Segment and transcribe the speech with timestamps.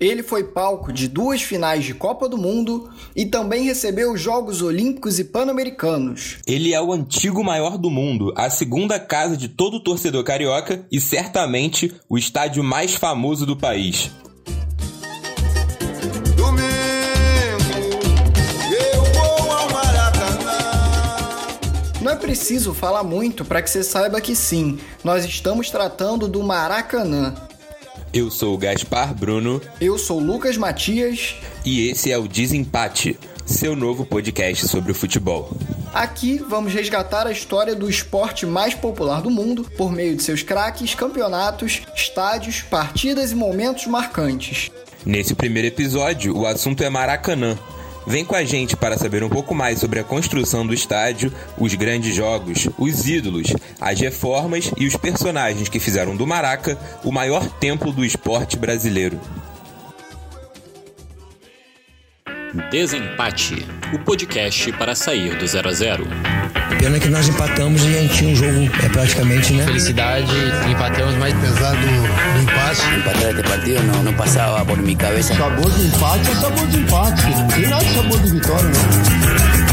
[0.00, 4.62] Ele foi palco de duas finais de Copa do Mundo e também recebeu os Jogos
[4.62, 6.38] Olímpicos e Pan-Americanos.
[6.46, 10.98] Ele é o antigo maior do mundo, a segunda casa de todo torcedor carioca e
[10.98, 14.10] certamente o estádio mais famoso do país.
[22.00, 26.42] Não é preciso falar muito para que você saiba que sim, nós estamos tratando do
[26.42, 27.34] Maracanã,
[28.12, 29.60] eu sou o Gaspar Bruno.
[29.80, 31.36] Eu sou o Lucas Matias.
[31.64, 35.50] E esse é o Desempate, seu novo podcast sobre o futebol.
[35.92, 40.42] Aqui vamos resgatar a história do esporte mais popular do mundo por meio de seus
[40.42, 44.70] craques, campeonatos, estádios, partidas e momentos marcantes.
[45.04, 47.58] Nesse primeiro episódio, o assunto é Maracanã,
[48.06, 51.74] Vem com a gente para saber um pouco mais sobre a construção do estádio, os
[51.74, 57.46] grandes jogos, os ídolos, as reformas e os personagens que fizeram do Maraca o maior
[57.46, 59.20] templo do esporte brasileiro.
[62.70, 66.06] Desempate, o podcast para sair do 0 a 0.
[66.80, 69.64] Pena que nós empatamos e a gente tinha um jogo é, praticamente, né?
[69.64, 70.32] Felicidade,
[70.68, 72.82] empatamos mais pesado do empate.
[72.98, 75.32] Empatar este partido não, não passava por minha cabeça.
[75.34, 77.30] Sabor de empate é sabor de empate.
[77.30, 79.69] Não tem nada de sabor de vitória, não.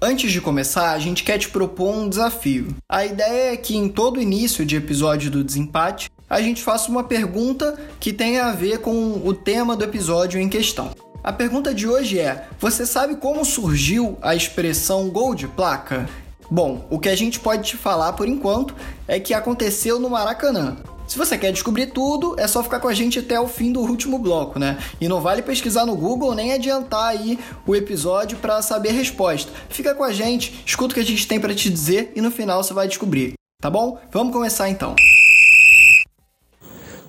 [0.00, 2.68] Antes de começar, a gente quer te propor um desafio.
[2.86, 7.02] A ideia é que em todo início de episódio do Desempate, a gente faça uma
[7.02, 10.90] pergunta que tenha a ver com o tema do episódio em questão.
[11.24, 16.06] A pergunta de hoje é: você sabe como surgiu a expressão gol de placa?
[16.50, 18.74] Bom, o que a gente pode te falar por enquanto
[19.08, 20.76] é que aconteceu no Maracanã.
[21.06, 23.80] Se você quer descobrir tudo, é só ficar com a gente até o fim do
[23.80, 24.76] último bloco, né?
[25.00, 29.52] E não vale pesquisar no Google nem adiantar aí o episódio para saber a resposta.
[29.68, 32.30] Fica com a gente, escuta o que a gente tem para te dizer e no
[32.30, 33.98] final você vai descobrir, tá bom?
[34.10, 34.96] Vamos começar então.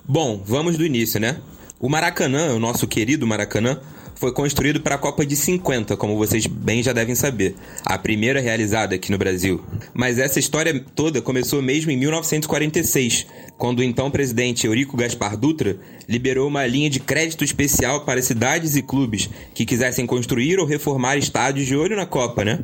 [0.04, 1.40] Bom, vamos do início, né?
[1.80, 3.78] O Maracanã, o nosso querido Maracanã,
[4.16, 8.40] foi construído para a Copa de 50, como vocês bem já devem saber, a primeira
[8.40, 9.62] realizada aqui no Brasil.
[9.94, 15.78] Mas essa história toda começou mesmo em 1946, quando o então presidente Eurico Gaspar Dutra
[16.08, 21.16] liberou uma linha de crédito especial para cidades e clubes que quisessem construir ou reformar
[21.16, 22.58] estádios de olho na Copa, né?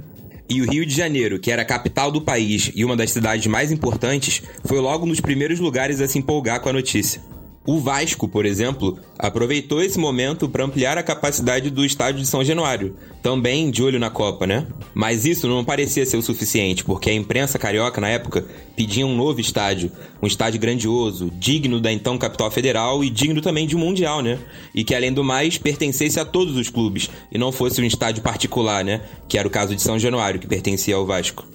[0.51, 3.47] E o Rio de Janeiro, que era a capital do país e uma das cidades
[3.47, 7.23] mais importantes, foi logo nos primeiros lugares a se empolgar com a notícia.
[7.67, 12.45] O Vasco, por exemplo, aproveitou esse momento para ampliar a capacidade do estádio de São
[12.45, 14.67] Januário, também de olho na Copa, né?
[14.93, 18.45] Mas isso não parecia ser o suficiente, porque a imprensa carioca na época
[18.77, 19.91] pedia um novo estádio,
[20.23, 24.39] um estádio grandioso, digno da então capital federal e digno também de um mundial, né?
[24.75, 28.23] E que além do mais pertencesse a todos os clubes e não fosse um estádio
[28.23, 29.01] particular, né?
[29.27, 31.47] Que era o caso de São Januário, que pertencia ao Vasco.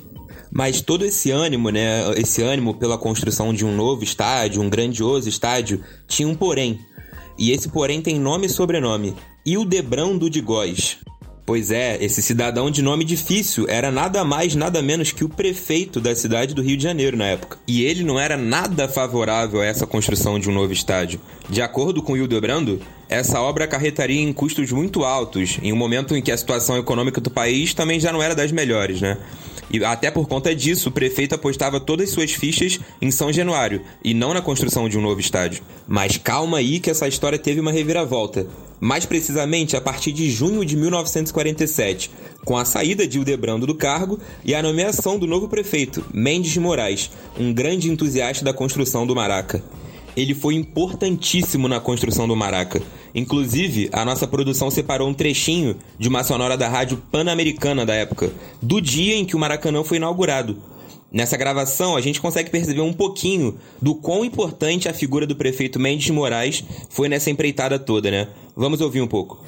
[0.51, 5.29] Mas todo esse ânimo, né, esse ânimo pela construção de um novo estádio, um grandioso
[5.29, 6.79] estádio, tinha um porém.
[7.37, 9.15] E esse porém tem nome e sobrenome:
[9.45, 10.97] Hildebrão do de Góis.
[11.49, 15.99] Pois é, esse cidadão de nome difícil era nada mais, nada menos que o prefeito
[15.99, 17.57] da cidade do Rio de Janeiro na época.
[17.65, 21.19] E ele não era nada favorável a essa construção de um novo estádio.
[21.49, 26.21] De acordo com Hildebrando, essa obra acarretaria em custos muito altos, em um momento em
[26.21, 29.17] que a situação econômica do país também já não era das melhores, né?
[29.69, 34.13] E até por conta disso, o prefeito apostava todas suas fichas em São Januário e
[34.13, 35.63] não na construção de um novo estádio.
[35.87, 38.47] Mas calma aí que essa história teve uma reviravolta.
[38.79, 42.09] Mais precisamente a partir de junho de 1947,
[42.45, 46.59] com a saída de Hildebrando do cargo e a nomeação do novo prefeito, Mendes de
[46.59, 49.61] Moraes, um grande entusiasta da construção do Maraca
[50.15, 52.81] ele foi importantíssimo na construção do Maraca.
[53.13, 58.31] Inclusive, a nossa produção separou um trechinho de uma sonora da rádio Pan-Americana da época,
[58.61, 60.57] do dia em que o Maracanã foi inaugurado.
[61.11, 65.79] Nessa gravação, a gente consegue perceber um pouquinho do quão importante a figura do prefeito
[65.79, 68.27] Mendes de Moraes foi nessa empreitada toda, né?
[68.55, 69.43] Vamos ouvir um pouco.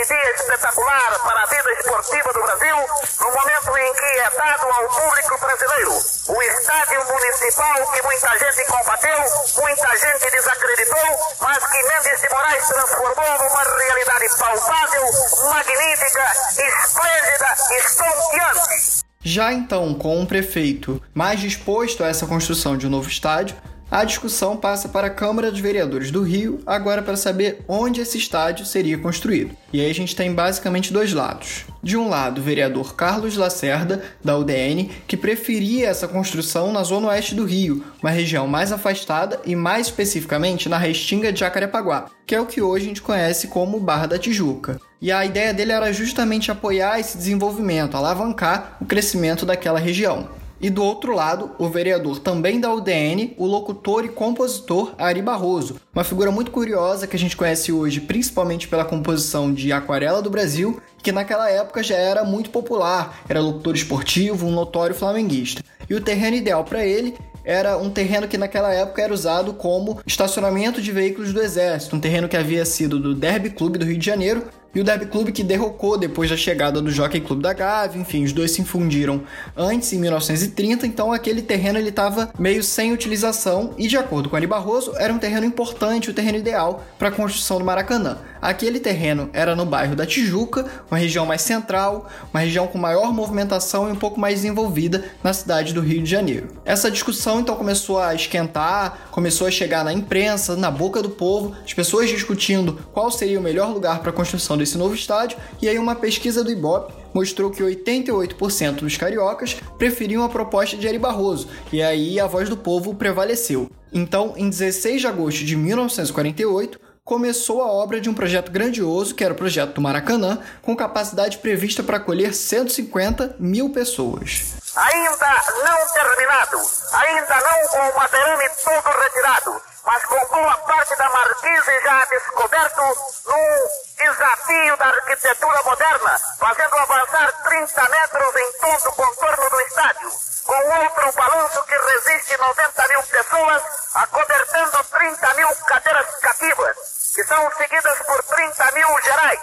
[0.00, 2.76] Este dia espetacular para a vida esportiva do Brasil,
[3.20, 8.66] no momento em que é dado ao público brasileiro o estádio municipal que muita gente
[8.68, 9.18] combateu,
[9.56, 15.02] muita gente desacreditou, mas que Mendes de Moraes transformou numa realidade palpável,
[15.50, 19.04] magnífica, esplêndida, estonteante.
[19.20, 23.56] Já então, com um prefeito mais disposto a essa construção de um novo estádio,
[23.90, 28.18] a discussão passa para a Câmara dos Vereadores do Rio, agora para saber onde esse
[28.18, 29.56] estádio seria construído.
[29.72, 31.64] E aí a gente tem basicamente dois lados.
[31.82, 37.08] De um lado, o vereador Carlos Lacerda, da UDN, que preferia essa construção na zona
[37.08, 42.34] oeste do Rio, uma região mais afastada e mais especificamente na Restinga de Jacarepaguá, que
[42.34, 44.80] é o que hoje a gente conhece como Barra da Tijuca.
[45.00, 50.28] E a ideia dele era justamente apoiar esse desenvolvimento, alavancar o crescimento daquela região.
[50.60, 55.76] E do outro lado, o vereador também da UDN, o locutor e compositor Ari Barroso,
[55.94, 60.30] uma figura muito curiosa que a gente conhece hoje principalmente pela composição de Aquarela do
[60.30, 65.62] Brasil, que naquela época já era muito popular, era locutor esportivo, um notório flamenguista.
[65.88, 70.00] E o terreno ideal para ele era um terreno que naquela época era usado como
[70.06, 73.96] estacionamento de veículos do Exército, um terreno que havia sido do Derby Clube do Rio
[73.96, 77.52] de Janeiro e o Derby Clube que derrocou depois da chegada do Jockey Clube da
[77.52, 79.22] Gávea, enfim, os dois se infundiram
[79.56, 84.36] antes, em 1930, então aquele terreno ele estava meio sem utilização e, de acordo com
[84.36, 88.18] Ari Barroso, era um terreno importante, o terreno ideal para a construção do Maracanã.
[88.40, 93.12] Aquele terreno era no bairro da Tijuca, uma região mais central, uma região com maior
[93.12, 96.48] movimentação e um pouco mais desenvolvida na cidade do Rio de Janeiro.
[96.64, 101.54] Essa discussão então começou a esquentar, começou a chegar na imprensa, na boca do povo,
[101.64, 105.68] as pessoas discutindo qual seria o melhor lugar para a construção desse novo estádio, e
[105.68, 110.98] aí uma pesquisa do Ibope mostrou que 88% dos cariocas preferiam a proposta de Ari
[110.98, 113.70] Barroso, e aí a voz do povo prevaleceu.
[113.92, 116.78] Então, em 16 de agosto de 1948,
[117.08, 121.38] começou a obra de um projeto grandioso, que era o projeto do Maracanã, com capacidade
[121.38, 124.52] prevista para acolher 150 mil pessoas.
[124.76, 126.60] Ainda não terminado,
[126.92, 132.82] ainda não com o materame todo retirado, mas com boa parte da marquise já descoberto
[133.24, 140.10] num desafio da arquitetura moderna, fazendo avançar 30 metros em todo o contorno do estádio,
[140.44, 143.62] com outro balanço que resiste 90 mil pessoas,
[143.94, 149.40] acobertando 30 mil cadeiras cativas, que são seguidas por 30 mil gerais,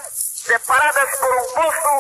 [0.48, 1.92] separadas por um posto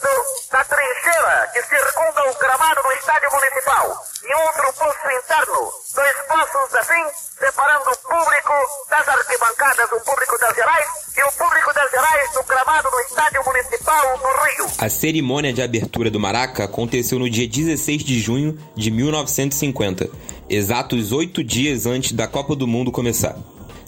[0.00, 6.16] do, da trincheira que circunda o gramado do estádio municipal e outro poço interno, dois
[6.26, 7.04] poços assim,
[7.38, 8.54] separando o público
[8.88, 13.44] das arquibancadas, o público das Gerais e o público das Gerais no gramado do estádio
[13.44, 14.66] municipal do Rio.
[14.78, 20.08] A cerimônia de abertura do Maraca aconteceu no dia 16 de junho de 1950,
[20.48, 23.36] exatos oito dias antes da Copa do Mundo começar.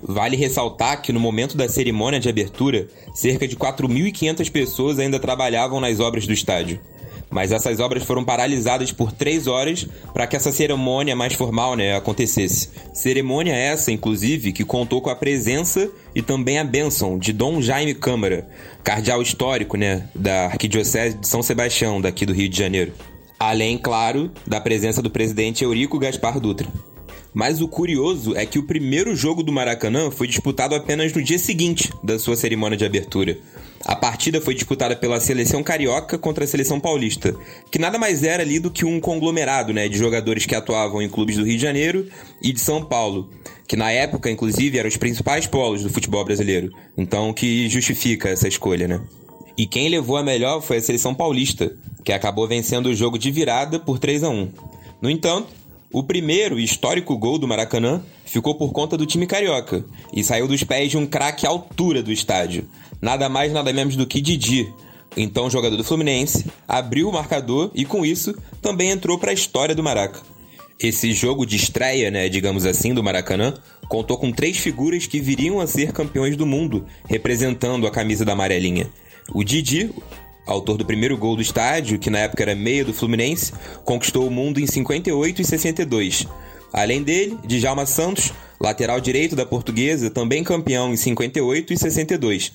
[0.07, 5.81] Vale ressaltar que no momento da cerimônia de abertura, cerca de 4.500 pessoas ainda trabalhavam
[5.81, 6.79] nas obras do estádio.
[7.31, 11.97] Mas essas obras foram paralisadas por três horas para que essa cerimônia mais formal né,
[11.97, 12.69] acontecesse.
[12.93, 17.95] Cerimônia essa, inclusive, que contou com a presença e também a bênção de Dom Jaime
[17.95, 18.49] Câmara,
[18.85, 22.93] cardeal histórico né, da Arquidiocese de São Sebastião, daqui do Rio de Janeiro.
[23.41, 26.69] Além, claro, da presença do presidente Eurico Gaspar Dutra.
[27.35, 31.39] Mas o curioso é que o primeiro jogo do Maracanã foi disputado apenas no dia
[31.39, 33.37] seguinte da sua cerimônia de abertura.
[33.85, 37.35] A partida foi disputada pela seleção carioca contra a seleção paulista,
[37.73, 41.09] que nada mais era ali do que um conglomerado né, de jogadores que atuavam em
[41.09, 42.09] clubes do Rio de Janeiro
[42.41, 43.29] e de São Paulo,
[43.67, 46.73] que na época, inclusive, eram os principais polos do futebol brasileiro.
[46.97, 49.01] Então, que justifica essa escolha, né?
[49.57, 53.31] E quem levou a melhor foi a seleção paulista, que acabou vencendo o jogo de
[53.31, 54.51] virada por 3 a 1.
[55.01, 55.49] No entanto,
[55.95, 60.65] o primeiro histórico gol do Maracanã ficou por conta do time carioca e saiu dos
[60.65, 62.69] pés de um craque à altura do estádio.
[63.01, 64.75] Nada mais, nada menos do que Didi,
[65.17, 69.73] então jogador do Fluminense, abriu o marcador e com isso também entrou para a história
[69.73, 70.21] do Maraca.
[70.81, 73.55] Esse jogo de estreia, né, digamos assim, do Maracanã,
[73.89, 78.33] contou com três figuras que viriam a ser campeões do mundo, representando a camisa da
[78.33, 78.91] amarelinha.
[79.33, 79.95] O Didi,
[80.47, 83.53] autor do primeiro gol do estádio, que na época era meia do Fluminense,
[83.85, 86.27] conquistou o mundo em 58 e 62.
[86.73, 92.53] Além dele, Djalma Santos, lateral direito da Portuguesa, também campeão em 58 e 62.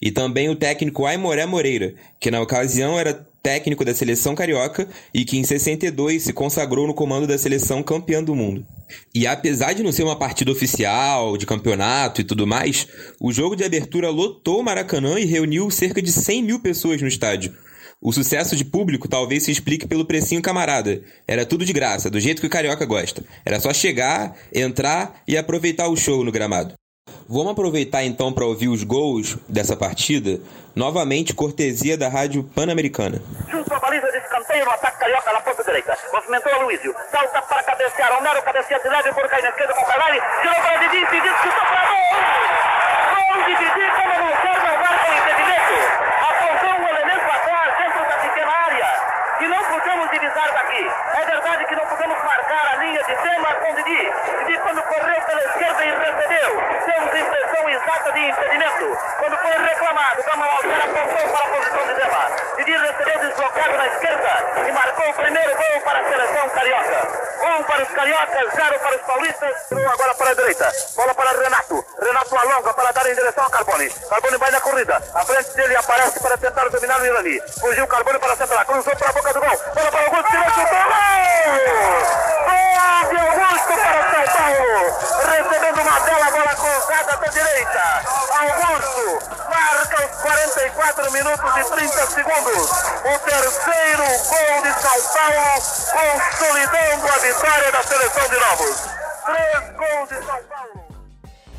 [0.00, 5.24] E também o técnico Aimoré Moreira, que na ocasião era técnico da seleção carioca e
[5.24, 8.66] que em 62 se consagrou no comando da seleção campeã do mundo.
[9.14, 12.88] E apesar de não ser uma partida oficial, de campeonato e tudo mais,
[13.20, 17.54] o jogo de abertura lotou Maracanã e reuniu cerca de 100 mil pessoas no estádio.
[18.02, 21.00] O sucesso de público talvez se explique pelo precinho camarada.
[21.24, 23.22] Era tudo de graça, do jeito que o carioca gosta.
[23.44, 26.74] Era só chegar, entrar e aproveitar o show no gramado.
[27.28, 30.38] Vamos aproveitar então para ouvir os gols dessa partida,
[30.76, 33.20] novamente cortesia da Rádio Pan-Americana.
[33.50, 35.98] Junto à baliza de escanteio no ataque carioca na ponta direita.
[36.12, 36.94] Movimentou a Luísio.
[37.10, 37.96] Salta para cabecear.
[38.42, 40.22] Cabeceia de leve por cair na esquerda o.
[40.40, 41.00] Tirou para Didi.
[41.10, 42.14] Didi chutou para gol.
[43.10, 45.74] Gol de Didi como não serve ao marco impedimento.
[46.30, 48.86] Apontou um elemento atrás dentro da pequena área.
[49.38, 50.90] Que não podemos divisar daqui.
[51.14, 54.12] É verdade que não podemos marcar a linha de tema com Didi.
[54.38, 56.62] Didi quando correu pela esquerda e recebeu.
[56.86, 58.98] Temos impressão exata de impedimento.
[59.18, 62.30] Quando foi reclamado, Gama Malter apontou para a posição de Dema.
[62.56, 67.26] Didi recebeu deslocado na esquerda e marcou o primeiro gol para a seleção carioca.
[67.46, 69.56] Um para os cariocas, zero para os paulistas.
[69.72, 70.72] Um agora para a direita.
[70.96, 71.84] Bola para Renato.
[72.00, 73.90] Renato alonga para dar em direção a Carboni.
[73.90, 75.02] Carboni vai na corrida.
[75.14, 77.40] A frente dele aparece para tentar dominar o Irani.
[77.60, 78.64] Fugiu Carboni para a central.
[78.64, 79.56] Cruzou para a boca do gol.
[79.74, 80.22] Bola para o gol.
[80.24, 80.84] Tirou, chutou.
[80.86, 82.26] Gol!
[82.46, 84.76] Gol de Augusto para São Paulo.
[85.26, 87.84] Recebendo uma bela bola cruzada da direita.
[88.36, 89.06] Augusto
[89.50, 92.70] marca os 44 minutos e 30 segundos.
[93.04, 95.60] O terceiro gol de São Paulo,
[95.92, 98.76] consolidando a vitória da seleção de Novos.
[99.24, 100.86] Três gols de São Paulo.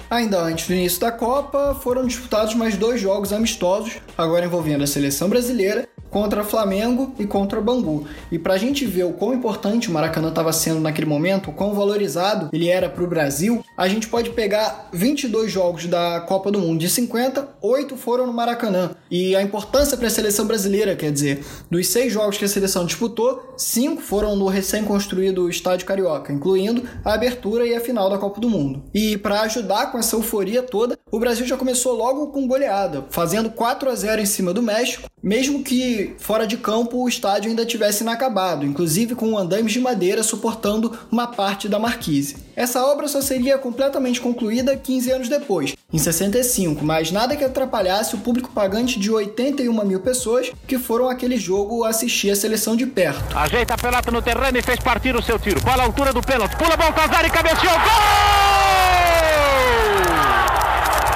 [0.09, 4.87] Ainda antes do início da Copa, foram disputados mais dois jogos amistosos, agora envolvendo a
[4.87, 8.05] seleção brasileira contra Flamengo e contra Bangu.
[8.31, 11.53] E para a gente ver o quão importante o Maracanã estava sendo naquele momento, o
[11.53, 16.51] quão valorizado ele era para o Brasil, a gente pode pegar 22 jogos da Copa
[16.51, 16.79] do Mundo.
[16.79, 18.91] De 50, 8 foram no Maracanã.
[19.09, 22.85] E a importância para a seleção brasileira, quer dizer, dos seis jogos que a seleção
[22.85, 28.39] disputou, cinco foram no recém-construído Estádio Carioca, incluindo a abertura e a final da Copa
[28.39, 28.83] do Mundo.
[28.93, 33.49] E para ajudar com essa euforia toda, o Brasil já começou logo com goleada, fazendo
[33.49, 37.65] 4 a 0 em cima do México, mesmo que fora de campo o estádio ainda
[37.65, 42.37] tivesse inacabado, inclusive com andames de madeira suportando uma parte da marquise.
[42.55, 48.15] Essa obra só seria completamente concluída 15 anos depois, em 65, mas nada que atrapalhasse
[48.15, 52.85] o público pagante de 81 mil pessoas que foram àquele jogo assistir a seleção de
[52.85, 53.37] perto.
[53.37, 55.61] Ajeita a pelota no terreno e fez partir o seu tiro.
[55.61, 56.55] Bola à altura do pênalti.
[56.57, 57.73] Pula Baltazar e cabeceou.
[57.73, 58.07] Gol!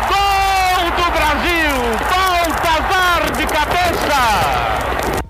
[0.09, 1.71] Gol do Brasil!
[2.09, 4.70] Baltazar de cabeça!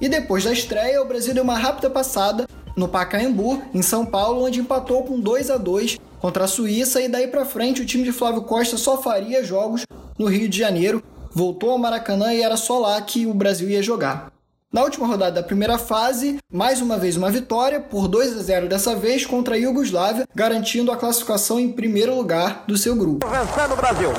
[0.01, 4.43] E depois da estreia, o Brasil deu uma rápida passada no Pacaembu, em São Paulo,
[4.43, 8.03] onde empatou com 2 a 2 contra a Suíça e daí para frente o time
[8.03, 9.83] de Flávio Costa só faria jogos
[10.17, 13.83] no Rio de Janeiro, voltou ao Maracanã e era só lá que o Brasil ia
[13.83, 14.31] jogar.
[14.73, 18.69] Na última rodada da primeira fase, mais uma vez uma vitória, por 2 a 0
[18.69, 23.27] dessa vez contra a Iugoslávia, garantindo a classificação em primeiro lugar do seu grupo.
[23.27, 24.09] Vencendo o Brasil.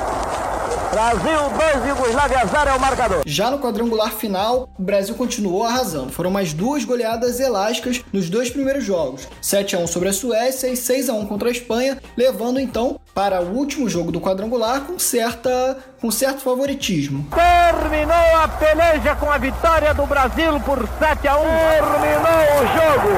[0.93, 1.49] Brasil
[1.81, 3.23] 2, Iugoslávia 0 é o marcador.
[3.25, 6.13] Já no quadrangular final, o Brasil continuou arrasando.
[6.13, 10.69] Foram mais duas goleadas elásticas nos dois primeiros jogos: 7 a 1 sobre a Suécia
[10.69, 14.83] e 6 a 1 contra a Espanha, levando então para o último jogo do quadrangular
[14.83, 17.27] com certa com certo favoritismo.
[17.31, 21.43] Terminou a peleja com a vitória do Brasil por 7 a 1.
[21.43, 23.13] Terminou o jogo.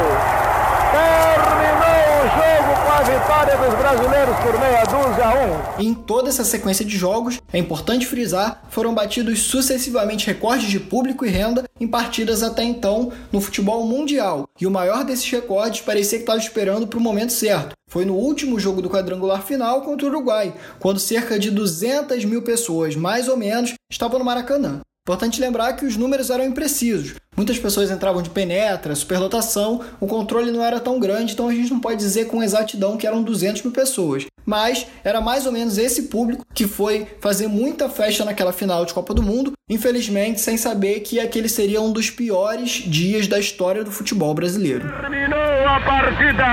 [0.92, 5.82] Terminou o jogo com a vitória dos brasileiros por meia dúzia a 1.
[5.82, 11.26] Em toda essa sequência de jogos, é importante frisar, foram batidos sucessivamente recordes de público
[11.26, 14.48] e renda em partidas até então no futebol mundial.
[14.58, 17.74] E o maior desses recordes parecia que estava esperando para o momento certo.
[17.90, 22.40] Foi no último jogo do quadrangular final contra o Uruguai, quando cerca de 200 mil
[22.40, 24.80] pessoas, mais ou menos, estavam no Maracanã.
[25.06, 27.16] Importante lembrar que os números eram imprecisos.
[27.36, 31.72] Muitas pessoas entravam de penetra, superlotação, o controle não era tão grande, então a gente
[31.72, 34.26] não pode dizer com exatidão que eram 200 mil pessoas.
[34.46, 38.92] Mas era mais ou menos esse público que foi fazer muita festa naquela final de
[38.92, 43.82] Copa do Mundo, infelizmente sem saber que aquele seria um dos piores dias da história
[43.82, 44.86] do futebol brasileiro.
[45.00, 46.44] Terminou a partida!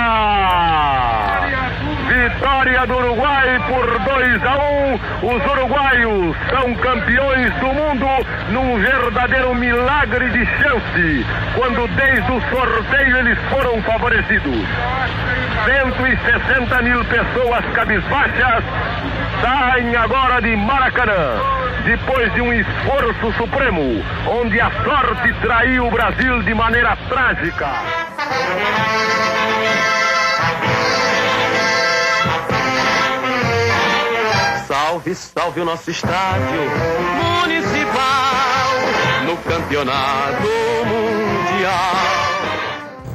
[2.07, 4.99] Vitória do Uruguai por 2 a 1.
[5.23, 8.07] Os uruguaios são campeões do mundo
[8.49, 14.67] num verdadeiro milagre de chance, quando desde o sorteio eles foram favorecidos.
[15.65, 18.63] 160 mil pessoas cabisbaixas
[19.41, 21.37] saem agora de Maracanã,
[21.85, 27.69] depois de um esforço supremo, onde a sorte traiu o Brasil de maneira trágica.
[34.91, 36.59] Salve, salve o nosso estádio
[37.39, 38.73] municipal
[39.25, 40.43] no campeonato
[40.85, 41.95] mundial.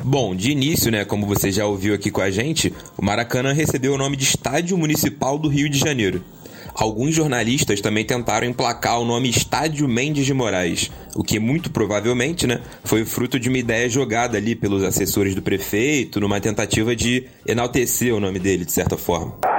[0.02, 3.92] Bom, de início, né, como você já ouviu aqui com a gente, o Maracanã recebeu
[3.92, 6.24] o nome de Estádio Municipal do Rio de Janeiro.
[6.74, 12.46] Alguns jornalistas também tentaram emplacar o nome Estádio Mendes de Moraes, o que muito provavelmente
[12.46, 17.26] né, foi fruto de uma ideia jogada ali pelos assessores do prefeito, numa tentativa de
[17.46, 19.55] enaltecer o nome dele, de certa forma.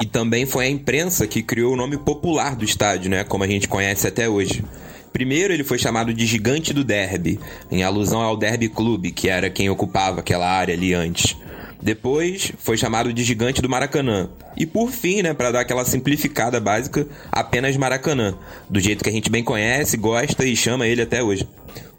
[0.00, 3.46] E também foi a imprensa que criou o nome popular do estádio, né, como a
[3.46, 4.64] gente conhece até hoje.
[5.12, 7.38] Primeiro ele foi chamado de Gigante do Derby,
[7.70, 11.36] em alusão ao Derby Clube, que era quem ocupava aquela área ali antes.
[11.80, 14.28] Depois foi chamado de Gigante do Maracanã.
[14.56, 18.34] E por fim, né, para dar aquela simplificada básica, apenas Maracanã,
[18.68, 21.48] do jeito que a gente bem conhece, gosta e chama ele até hoje.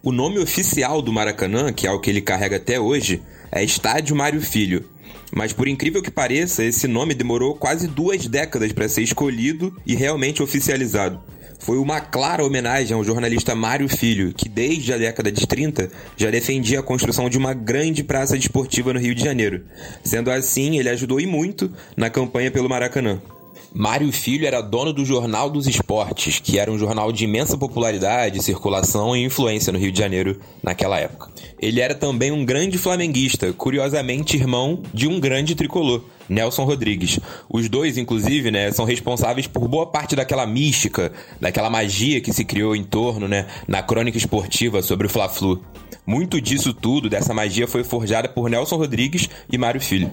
[0.04, 3.22] O nome oficial do Maracanã, que é o que ele carrega até hoje,
[3.52, 4.90] é Estádio Mário Filho.
[5.36, 9.94] Mas por incrível que pareça, esse nome demorou quase duas décadas para ser escolhido e
[9.94, 11.22] realmente oficializado
[11.66, 16.30] foi uma clara homenagem ao jornalista Mário Filho, que desde a década de 30 já
[16.30, 19.64] defendia a construção de uma grande praça desportiva no Rio de Janeiro.
[20.04, 23.20] Sendo assim, ele ajudou e muito na campanha pelo Maracanã.
[23.78, 28.42] Mário Filho era dono do Jornal dos Esportes, que era um jornal de imensa popularidade,
[28.42, 31.30] circulação e influência no Rio de Janeiro naquela época.
[31.60, 37.20] Ele era também um grande flamenguista, curiosamente irmão de um grande tricolor, Nelson Rodrigues.
[37.50, 42.46] Os dois, inclusive, né, são responsáveis por boa parte daquela mística, daquela magia que se
[42.46, 45.62] criou em torno, né, na crônica esportiva sobre o Fla-Flu.
[46.06, 50.12] Muito disso tudo, dessa magia, foi forjada por Nelson Rodrigues e Mário Filho.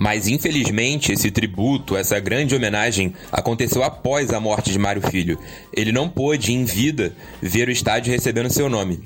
[0.00, 5.38] Mas infelizmente, esse tributo, essa grande homenagem, aconteceu após a morte de Mário Filho.
[5.74, 9.00] Ele não pôde, em vida, ver o estádio recebendo seu nome.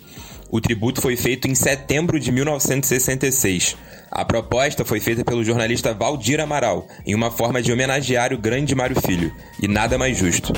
[0.52, 3.76] O tributo foi feito em setembro de 1966.
[4.10, 8.74] A proposta foi feita pelo jornalista Valdir Amaral, em uma forma de homenagear o grande
[8.74, 10.52] Mário Filho, e nada mais justo.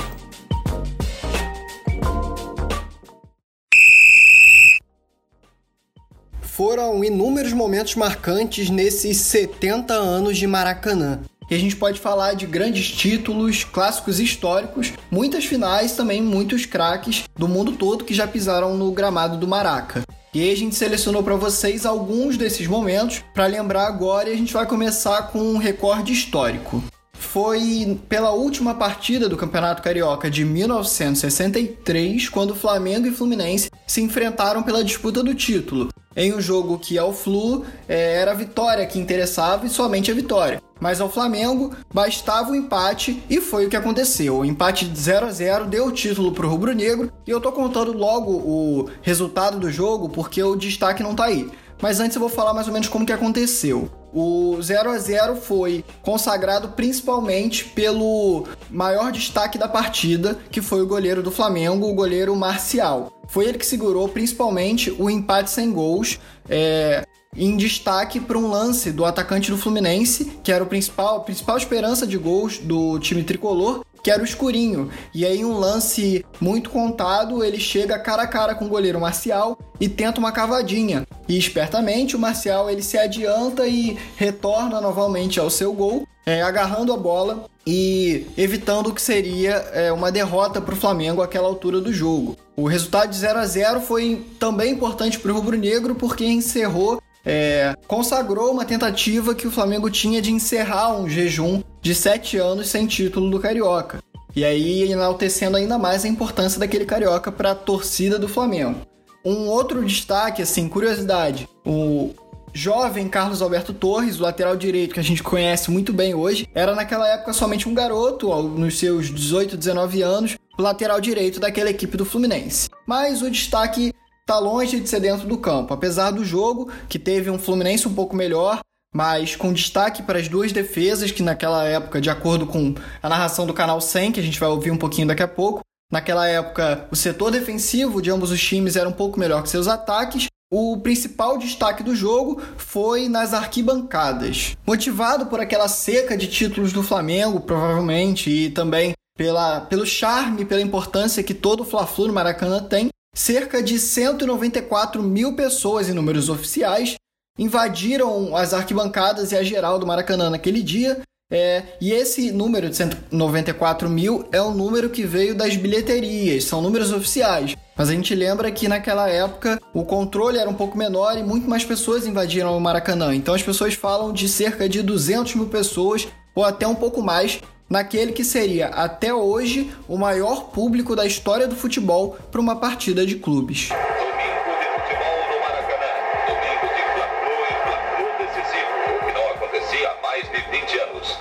[6.41, 11.21] Foram inúmeros momentos marcantes nesses 70 anos de Maracanã.
[11.49, 17.25] E a gente pode falar de grandes títulos, clássicos históricos, muitas finais também, muitos craques
[17.35, 20.03] do mundo todo que já pisaram no gramado do Maraca.
[20.33, 24.35] E aí a gente selecionou para vocês alguns desses momentos para lembrar agora e a
[24.35, 26.83] gente vai começar com um recorde histórico.
[27.13, 34.63] Foi pela última partida do Campeonato Carioca de 1963, quando Flamengo e Fluminense se enfrentaram
[34.63, 38.97] pela disputa do título, em um jogo que ao Flu é, era a vitória que
[38.97, 40.59] interessava e somente a vitória.
[40.83, 44.39] Mas ao Flamengo bastava o empate e foi o que aconteceu.
[44.39, 47.39] O empate de 0 a 0 deu o título para o Rubro Negro e eu
[47.39, 51.49] tô contando logo o resultado do jogo porque o destaque não tá aí.
[51.81, 53.89] Mas antes eu vou falar mais ou menos como que aconteceu.
[54.13, 60.87] O 0 a 0 foi consagrado principalmente pelo maior destaque da partida, que foi o
[60.87, 63.09] goleiro do Flamengo, o goleiro Marcial.
[63.29, 66.19] Foi ele que segurou principalmente o empate sem gols.
[66.49, 71.57] É, em destaque para um lance do atacante do Fluminense, que era o principal, principal
[71.57, 74.89] esperança de gols do time tricolor, que era o Escurinho.
[75.13, 79.57] E aí, um lance muito contado, ele chega cara a cara com o goleiro Marcial
[79.79, 81.07] e tenta uma cavadinha.
[81.27, 86.91] E espertamente, o Marcial ele se adianta e retorna novamente ao seu gol, é, agarrando
[86.91, 91.79] a bola e evitando o que seria é, uma derrota para o Flamengo àquela altura
[91.79, 92.37] do jogo.
[92.55, 97.01] O resultado de 0 a 0 foi também importante para o Rubro Negro porque encerrou
[97.25, 102.69] é, consagrou uma tentativa que o Flamengo tinha de encerrar um jejum de sete anos
[102.69, 103.99] sem título do Carioca.
[104.35, 108.81] E aí enaltecendo ainda mais a importância daquele Carioca para a torcida do Flamengo.
[109.23, 112.13] Um outro destaque, assim, curiosidade, o
[112.51, 116.75] jovem Carlos Alberto Torres, o lateral direito que a gente conhece muito bem hoje, era
[116.75, 121.95] naquela época somente um garoto, nos seus 18, 19 anos, o lateral direito daquela equipe
[121.95, 122.69] do Fluminense.
[122.85, 123.93] Mas o destaque
[124.25, 125.73] tá longe de ser dentro do campo.
[125.73, 128.59] Apesar do jogo, que teve um Fluminense um pouco melhor,
[128.93, 133.45] mas com destaque para as duas defesas, que naquela época, de acordo com a narração
[133.45, 136.87] do canal 100, que a gente vai ouvir um pouquinho daqui a pouco, naquela época
[136.91, 140.27] o setor defensivo de ambos os times era um pouco melhor que seus ataques.
[140.51, 144.55] O principal destaque do jogo foi nas arquibancadas.
[144.67, 150.61] Motivado por aquela seca de títulos do Flamengo, provavelmente, e também pela, pelo charme, pela
[150.61, 156.29] importância que todo o Fla-Flu no Maracanã tem, Cerca de 194 mil pessoas em números
[156.29, 156.95] oficiais
[157.37, 160.99] invadiram as arquibancadas e a geral do Maracanã naquele dia.
[161.31, 166.61] É, e esse número de 194 mil é o número que veio das bilheterias, são
[166.61, 167.55] números oficiais.
[167.77, 171.47] Mas a gente lembra que naquela época o controle era um pouco menor e muito
[171.47, 173.15] mais pessoas invadiram o Maracanã.
[173.15, 177.39] Então as pessoas falam de cerca de 200 mil pessoas ou até um pouco mais
[177.69, 183.05] naquele que seria até hoje o maior público da história do futebol para uma partida
[183.05, 183.69] de clubes.
[183.69, 185.91] Domingo de futebol no Maracanã.
[186.27, 191.17] Domingo de Fla-Flu e Fla-Flu decisivo, o que não acontecia há mais de 20 anos.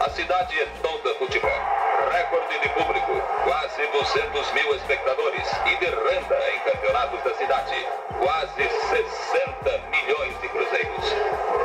[0.00, 1.50] A cidade é toda futebol.
[2.12, 3.12] Recorde de público,
[3.44, 7.86] quase 200 mil espectadores e de renda em campeonatos da cidade,
[8.20, 11.04] quase 60 milhões de cruzeiros.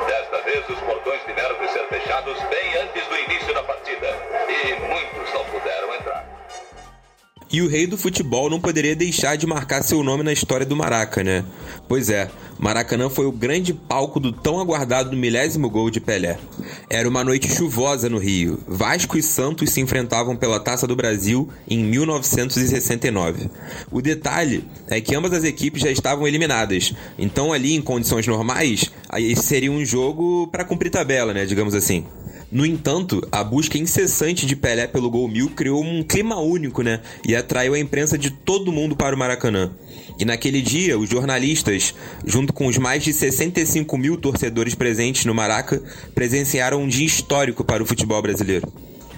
[0.07, 3.30] Desta vez, os portões tiveram que ser fechados bem antes do início
[3.93, 6.31] e muitos não puderam entrar.
[7.51, 10.75] E o rei do futebol não poderia deixar de marcar seu nome na história do
[10.75, 11.43] Maraca, né?
[11.85, 16.37] Pois é, Maracanã foi o grande palco do tão aguardado milésimo gol de Pelé.
[16.89, 18.59] Era uma noite chuvosa no Rio.
[18.65, 23.49] Vasco e Santos se enfrentavam pela Taça do Brasil em 1969.
[23.91, 26.93] O detalhe é que ambas as equipes já estavam eliminadas.
[27.17, 28.91] Então ali em condições normais,
[29.35, 32.05] seria um jogo para cumprir tabela, né, digamos assim.
[32.51, 36.99] No entanto, a busca incessante de Pelé pelo gol mil criou um clima único, né?
[37.25, 39.71] E atraiu a imprensa de todo mundo para o Maracanã.
[40.19, 45.33] E naquele dia, os jornalistas, junto com os mais de 65 mil torcedores presentes no
[45.33, 45.81] Maraca,
[46.13, 48.71] presenciaram um dia histórico para o futebol brasileiro.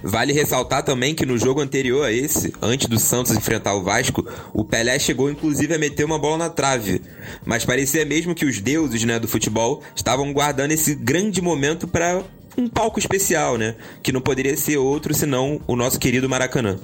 [0.04, 4.28] Vale ressaltar também que no jogo anterior a esse, antes do Santos enfrentar o Vasco,
[4.54, 7.02] o Pelé chegou inclusive a meter uma bola na trave.
[7.46, 12.22] Mas parecia mesmo que os deuses né, do futebol estavam guardando esse grande momento para
[12.58, 13.76] um palco especial, né?
[14.02, 16.80] Que não poderia ser outro senão o nosso querido Maracanã.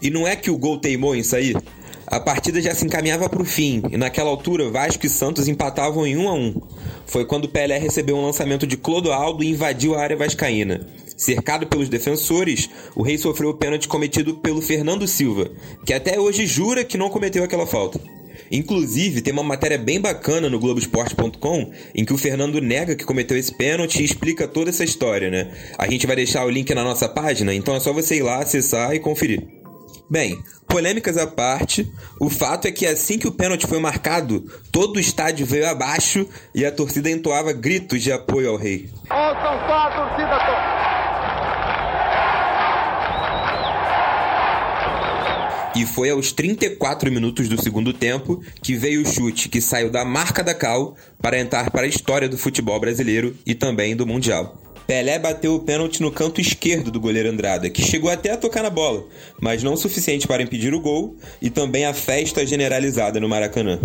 [0.00, 1.56] E não é que o gol teimou em sair?
[2.06, 6.06] A partida já se encaminhava para o fim, e naquela altura Vasco e Santos empatavam
[6.06, 6.62] em 1 a 1.
[7.04, 10.86] Foi quando Pelé recebeu um lançamento de Clodoaldo e invadiu a área vascaína.
[11.18, 15.50] Cercado pelos defensores, o rei sofreu o pênalti cometido pelo Fernando Silva,
[15.84, 18.00] que até hoje jura que não cometeu aquela falta.
[18.50, 23.36] Inclusive, tem uma matéria bem bacana no Globoesporte.com em que o Fernando nega que cometeu
[23.36, 25.52] esse pênalti e explica toda essa história, né?
[25.76, 28.38] A gente vai deixar o link na nossa página, então é só você ir lá,
[28.38, 29.46] acessar e conferir.
[30.10, 31.86] Bem, polêmicas à parte,
[32.18, 36.26] o fato é que assim que o pênalti foi marcado, todo o estádio veio abaixo
[36.54, 38.88] e a torcida entoava gritos de apoio ao rei.
[39.10, 40.77] Ouçam só a torcida
[45.78, 50.04] E foi aos 34 minutos do segundo tempo que veio o chute que saiu da
[50.04, 54.60] marca da Cal para entrar para a história do futebol brasileiro e também do Mundial.
[54.88, 58.64] Pelé bateu o pênalti no canto esquerdo do goleiro Andrada, que chegou até a tocar
[58.64, 59.06] na bola,
[59.40, 63.78] mas não o suficiente para impedir o gol e também a festa generalizada no Maracanã.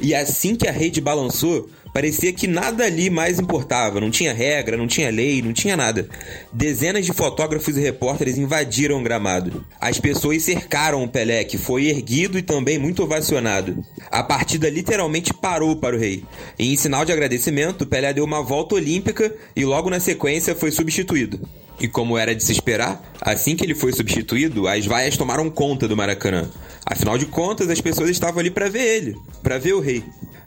[0.00, 4.76] E assim que a rede balançou, Parecia que nada ali mais importava, não tinha regra,
[4.76, 6.08] não tinha lei, não tinha nada.
[6.52, 9.64] Dezenas de fotógrafos e repórteres invadiram o gramado.
[9.80, 13.84] As pessoas cercaram o Pelé, que foi erguido e também muito ovacionado.
[14.10, 16.24] A partida literalmente parou para o rei.
[16.58, 20.72] E em sinal de agradecimento, Pelé deu uma volta olímpica e logo na sequência foi
[20.72, 21.48] substituído.
[21.78, 25.86] E como era de se esperar, assim que ele foi substituído, as vaias tomaram conta
[25.86, 26.50] do Maracanã.
[26.84, 30.02] Afinal de contas, as pessoas estavam ali para ver ele, para ver o rei.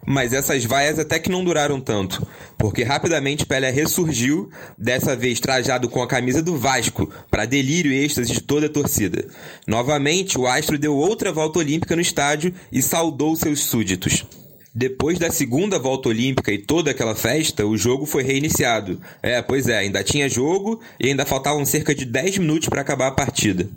[0.10, 2.26] Mas essas vaias até que não duraram tanto,
[2.58, 8.06] porque rapidamente Pelé ressurgiu, dessa vez trajado com a camisa do Vasco, para delírio e
[8.06, 9.28] êxtase de toda a torcida.
[9.67, 14.26] Novamente, o astro deu outra volta olímpica no estádio e saudou seus súditos.
[14.74, 19.02] Depois da segunda volta olímpica e toda aquela festa, o jogo foi reiniciado.
[19.22, 23.08] É, pois é, ainda tinha jogo e ainda faltavam cerca de 10 minutos para acabar
[23.08, 23.67] a partida.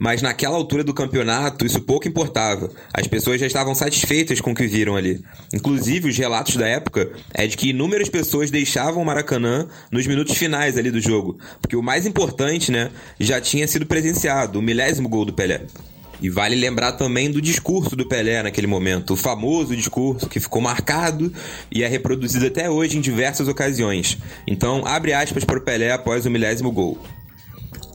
[0.00, 2.70] Mas naquela altura do campeonato, isso pouco importava.
[2.90, 5.22] As pessoas já estavam satisfeitas com o que viram ali.
[5.52, 10.38] Inclusive, os relatos da época é de que inúmeras pessoas deixavam o Maracanã nos minutos
[10.38, 11.38] finais ali do jogo.
[11.60, 15.66] Porque o mais importante, né, já tinha sido presenciado, o milésimo gol do Pelé.
[16.22, 20.62] E vale lembrar também do discurso do Pelé naquele momento, o famoso discurso que ficou
[20.62, 21.30] marcado
[21.70, 24.16] e é reproduzido até hoje em diversas ocasiões.
[24.46, 26.98] Então, abre aspas para o Pelé após o milésimo gol.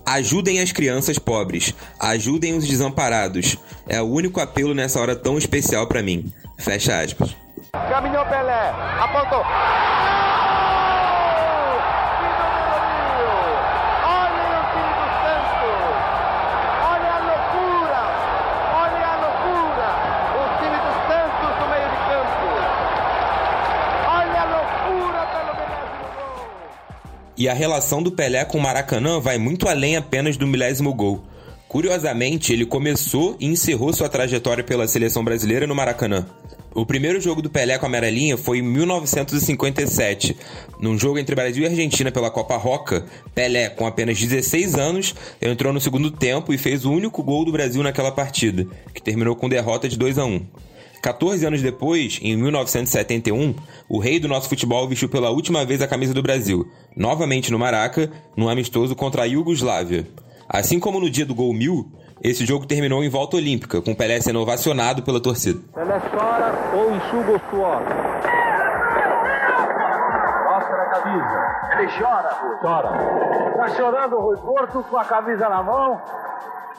[0.06, 3.58] Ajudem as crianças pobres, ajudem os desamparados.
[3.88, 6.32] É o único apelo nessa hora tão especial para mim.
[6.58, 7.36] Fecha aspas.
[7.72, 9.44] Caminhou Pelé, apontou.
[27.38, 31.24] E a relação do Pelé com o Maracanã vai muito além apenas do milésimo gol.
[31.68, 36.26] Curiosamente, ele começou e encerrou sua trajetória pela seleção brasileira no Maracanã.
[36.74, 40.38] O primeiro jogo do Pelé com a amarelinha foi em 1957.
[40.80, 45.74] Num jogo entre Brasil e Argentina pela Copa Roca, Pelé, com apenas 16 anos, entrou
[45.74, 49.50] no segundo tempo e fez o único gol do Brasil naquela partida, que terminou com
[49.50, 50.46] derrota de 2 a 1.
[51.06, 53.54] 14 anos depois, em 1971,
[53.88, 56.66] o rei do nosso futebol vestiu pela última vez a camisa do Brasil,
[56.98, 60.08] novamente no Maraca, num amistoso contra a Iugoslávia.
[60.50, 61.92] Assim como no dia do gol mil,
[62.24, 65.60] esse jogo terminou em volta olímpica, com Pelé sendo ovacionado pela torcida.
[65.76, 67.84] Pelé chora ou enxuga o suor?
[70.44, 71.56] Mostra a camisa.
[71.78, 72.30] Ele chora.
[72.62, 73.56] Chora.
[73.58, 76.02] Tá chorando o Rui Porto com a camisa na mão.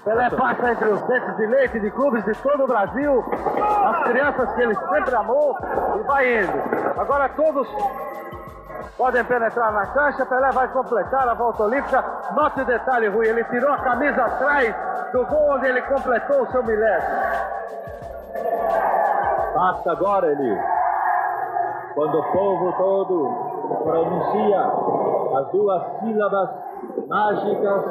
[0.07, 3.25] Pelé passa entre os dentes de leite de clubes de todo o Brasil,
[3.87, 5.59] as crianças que ele sempre amou
[5.99, 7.01] e vai indo.
[7.01, 7.67] Agora todos
[8.97, 12.05] podem penetrar na cancha, Pelé vai completar a volta olímpica.
[12.37, 14.77] Note o detalhe, Rui, ele tirou a camisa atrás
[15.13, 17.21] do gol onde ele completou o seu milésimo.
[19.57, 20.57] Basta agora, Eli.
[21.97, 24.61] Quando o povo todo pronuncia
[25.37, 26.51] as duas sílabas
[27.09, 27.85] mágicas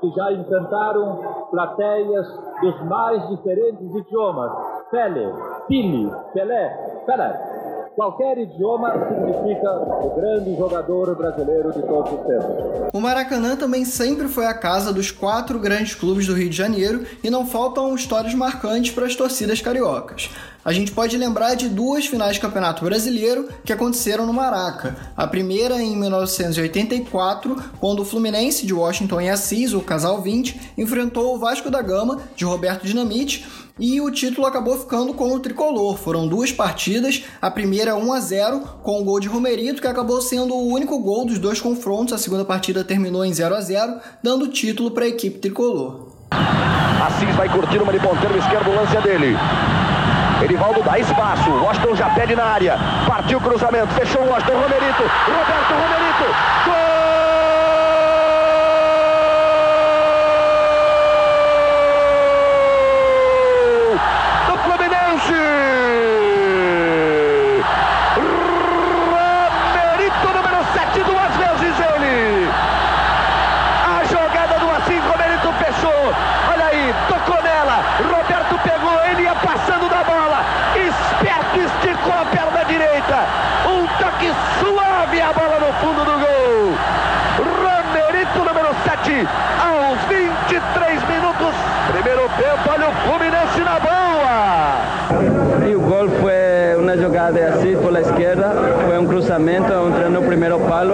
[0.00, 2.26] que já encantaram plateias
[2.60, 4.52] dos mais diferentes idiomas.
[4.90, 5.32] Pele,
[5.68, 6.70] Pili, Pelé,
[7.06, 7.49] Pelé.
[8.00, 12.88] Qualquer idioma significa o grande jogador brasileiro de todos os tempos.
[12.94, 17.04] O Maracanã também sempre foi a casa dos quatro grandes clubes do Rio de Janeiro
[17.22, 20.30] e não faltam histórias marcantes para as torcidas cariocas.
[20.64, 24.96] a gente pode lembrar de duas finais de Campeonato Brasileiro que aconteceram no Maraca.
[25.14, 31.34] A primeira em 1984, quando o Fluminense de Washington e Assis, o Casal 20, enfrentou
[31.34, 33.46] o Vasco da Gama de Roberto Dinamite
[33.80, 35.96] e o título acabou ficando com o tricolor.
[35.96, 40.20] Foram duas partidas, a primeira 1 a 0 com o gol de Romerito, que acabou
[40.20, 42.12] sendo o único gol dos dois confrontos.
[42.12, 46.08] A segunda partida terminou em 0 a 0, dando título para a equipe tricolor.
[46.30, 49.36] Assis vai curtir uma de ponteiro esquerdo, o lance é dele.
[50.44, 55.02] Erivaldo dá espaço, Washington já pede na área, partiu o cruzamento, fechou o Washington, Romerito,
[55.02, 56.24] Roberto Romerito,
[56.66, 56.90] gol!
[89.90, 91.54] aos 23 minutos.
[91.92, 95.68] Primeiro tempo, olha o Fluminense na boa.
[95.68, 98.52] E o gol foi uma jogada assim por la esquerda,
[98.86, 100.92] foi um cruzamento, entrando no primeiro palo.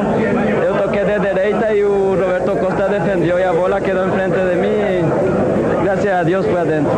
[0.64, 4.34] Eu toquei de direita e o Roberto Costa defendeu e a bola quedou em frente
[4.34, 6.92] de mim e graças a Deus foi adentro.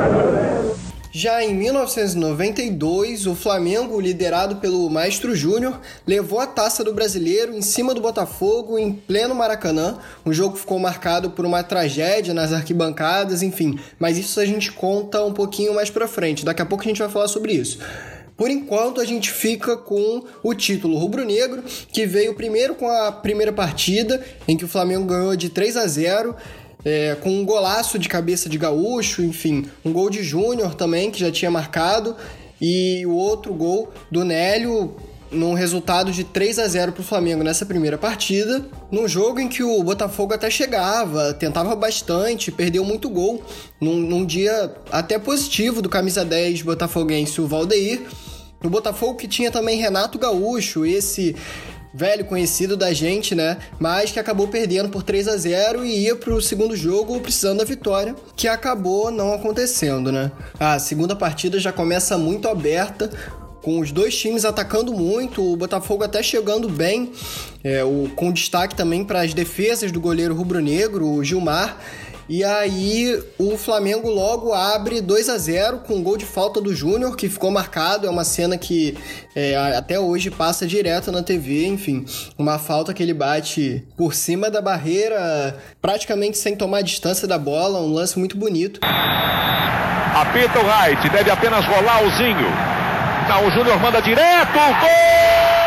[1.10, 7.62] Já em 1992, o Flamengo, liderado pelo Maestro Júnior, levou a taça do brasileiro em
[7.62, 9.96] cima do Botafogo em pleno Maracanã.
[10.24, 15.24] O jogo ficou marcado por uma tragédia nas arquibancadas, enfim, mas isso a gente conta
[15.24, 16.44] um pouquinho mais pra frente.
[16.44, 17.78] Daqui a pouco a gente vai falar sobre isso.
[18.38, 23.52] Por enquanto, a gente fica com o título rubro-negro, que veio primeiro com a primeira
[23.52, 26.36] partida, em que o Flamengo ganhou de 3 a 0
[26.84, 31.18] é, com um golaço de cabeça de gaúcho, enfim, um gol de Júnior também, que
[31.18, 32.14] já tinha marcado,
[32.60, 34.94] e o outro gol do Nélio
[35.30, 39.48] num resultado de 3 a 0 para o Flamengo nessa primeira partida, num jogo em
[39.48, 43.42] que o Botafogo até chegava, tentava bastante, perdeu muito gol,
[43.80, 48.02] num, num dia até positivo do camisa 10 botafoguense, o Valdeir.
[48.62, 51.36] No Botafogo que tinha também Renato Gaúcho, esse
[51.92, 53.56] velho conhecido da gente, né?
[53.78, 57.64] Mas que acabou perdendo por 3 a 0 e ia pro segundo jogo precisando da
[57.64, 60.30] vitória, que acabou não acontecendo, né?
[60.58, 63.10] A segunda partida já começa muito aberta,
[63.62, 67.12] com os dois times atacando muito, o Botafogo até chegando bem,
[67.64, 71.76] é, o, com destaque também para as defesas do goleiro rubro-negro, o Gilmar.
[72.28, 76.74] E aí o Flamengo logo abre 2 a 0 com um gol de falta do
[76.74, 78.06] Júnior, que ficou marcado.
[78.06, 78.96] É uma cena que
[79.34, 82.04] é, até hoje passa direto na TV, enfim.
[82.36, 87.80] Uma falta que ele bate por cima da barreira, praticamente sem tomar distância da bola.
[87.80, 88.78] Um lance muito bonito.
[88.82, 92.78] Apita o Wright, deve apenas rolar o Zinho.
[93.28, 95.57] Não, o Júnior manda direto, gol!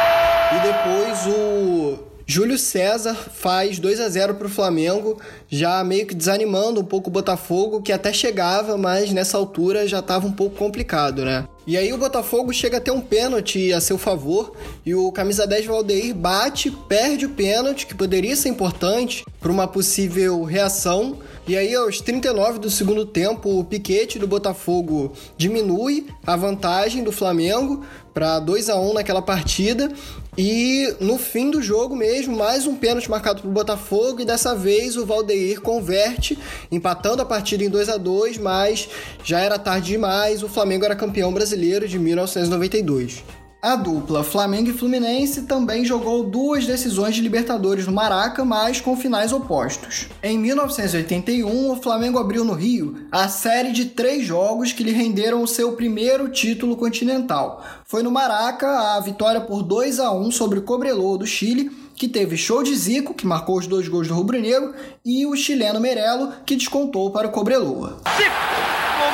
[2.25, 7.09] Júlio César faz 2 a 0 para o Flamengo, já meio que desanimando um pouco
[7.09, 11.45] o Botafogo, que até chegava, mas nessa altura já estava um pouco complicado, né?
[11.65, 14.53] E aí o Botafogo chega a ter um pênalti a seu favor
[14.83, 19.67] e o camisa 10 Valdeir bate, perde o pênalti, que poderia ser importante para uma
[19.67, 21.19] possível reação.
[21.47, 27.11] E aí, aos 39 do segundo tempo, o piquete do Botafogo diminui a vantagem do
[27.11, 29.91] Flamengo para 2 a 1 naquela partida.
[30.37, 34.55] E no fim do jogo mesmo, mais um pênalti marcado para o Botafogo e dessa
[34.55, 36.39] vez o Valdeir converte,
[36.71, 38.87] empatando a partida em 2 a 2 mas
[39.23, 43.40] já era tarde demais, o Flamengo era campeão brasileiro de 1992.
[43.61, 48.97] A dupla Flamengo e Fluminense também jogou duas decisões de Libertadores no Maraca, mas com
[48.97, 50.07] finais opostos.
[50.23, 55.43] Em 1981, o Flamengo abriu no Rio a série de três jogos que lhe renderam
[55.43, 57.63] o seu primeiro título continental.
[57.85, 62.07] Foi no Maraca a vitória por 2 a 1 sobre o Cobreloa do Chile, que
[62.07, 64.73] teve show de Zico, que marcou os dois gols do rubro-negro,
[65.05, 68.01] e o chileno Merelo, que descontou para o Cobreloa.
[68.17, 68.51] Zico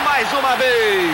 [0.06, 1.12] mais uma vez,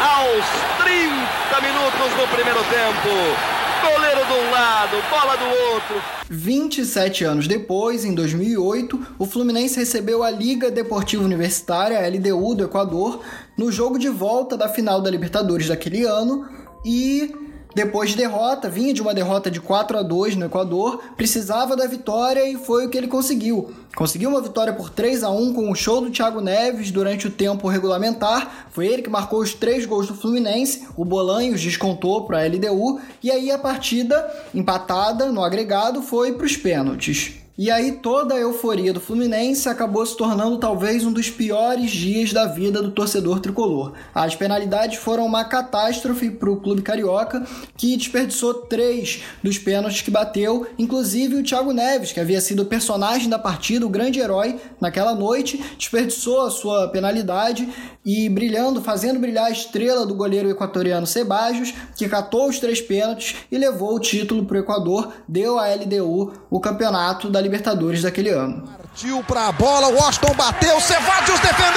[0.00, 3.54] aos 30 minutos do primeiro tempo.
[3.82, 6.02] Goleiro de um lado, bola do outro.
[6.28, 13.20] 27 anos depois, em 2008, o Fluminense recebeu a Liga Deportiva Universitária, LDU do Equador,
[13.56, 16.48] no jogo de volta da final da Libertadores daquele ano
[16.84, 17.32] e
[17.74, 21.86] depois de derrota, vinha de uma derrota de 4 a 2 no Equador, precisava da
[21.86, 23.72] vitória e foi o que ele conseguiu.
[23.96, 27.30] Conseguiu uma vitória por 3 a 1 com o show do Thiago Neves durante o
[27.30, 28.66] tempo regulamentar.
[28.70, 30.86] Foi ele que marcou os três gols do Fluminense.
[30.96, 36.46] O Bolanhos descontou para a LDU e aí a partida empatada no agregado foi para
[36.46, 37.43] os pênaltis.
[37.56, 42.32] E aí toda a euforia do Fluminense acabou se tornando talvez um dos piores dias
[42.32, 43.92] da vida do torcedor tricolor.
[44.12, 50.10] As penalidades foram uma catástrofe para o clube carioca, que desperdiçou três dos pênaltis que
[50.10, 54.58] bateu, inclusive o Thiago Neves, que havia sido o personagem da partida, o grande herói
[54.80, 57.68] naquela noite, desperdiçou a sua penalidade
[58.04, 63.36] e brilhando, fazendo brilhar a estrela do goleiro equatoriano Sebajos, que catou os três pênaltis
[63.48, 68.30] e levou o título para o Equador, deu à LDU o campeonato da Libertadores daquele
[68.30, 68.66] ano.
[68.78, 71.74] Partiu para a bola, Washington bateu, Sebadios defendeu!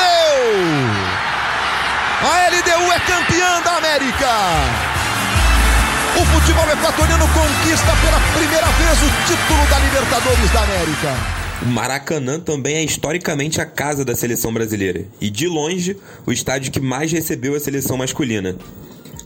[2.23, 4.27] A LDU é campeã da América!
[6.15, 11.37] O futebol equatoriano conquista pela primeira vez o título da Libertadores da América.
[11.61, 16.71] O Maracanã também é historicamente a casa da seleção brasileira e, de longe, o estádio
[16.71, 18.55] que mais recebeu a seleção masculina.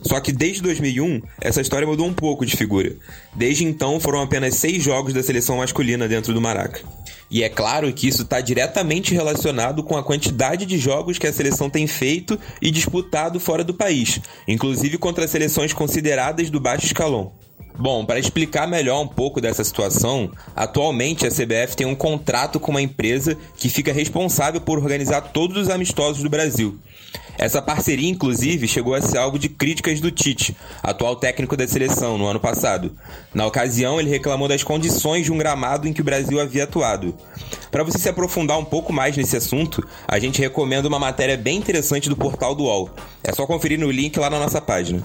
[0.01, 2.95] Só que desde 2001, essa história mudou um pouco de figura.
[3.36, 6.82] Desde então, foram apenas seis jogos da seleção masculina dentro do Maraca.
[7.30, 11.32] E é claro que isso está diretamente relacionado com a quantidade de jogos que a
[11.32, 17.32] seleção tem feito e disputado fora do país, inclusive contra seleções consideradas do baixo escalão.
[17.81, 22.69] Bom, para explicar melhor um pouco dessa situação, atualmente a CBF tem um contrato com
[22.69, 26.77] uma empresa que fica responsável por organizar todos os amistosos do Brasil.
[27.39, 32.19] Essa parceria, inclusive, chegou a ser alvo de críticas do Tite, atual técnico da seleção,
[32.19, 32.95] no ano passado.
[33.33, 37.15] Na ocasião, ele reclamou das condições de um gramado em que o Brasil havia atuado.
[37.71, 41.57] Para você se aprofundar um pouco mais nesse assunto, a gente recomenda uma matéria bem
[41.57, 42.91] interessante do portal do UOL.
[43.23, 45.01] É só conferir no link lá na nossa página.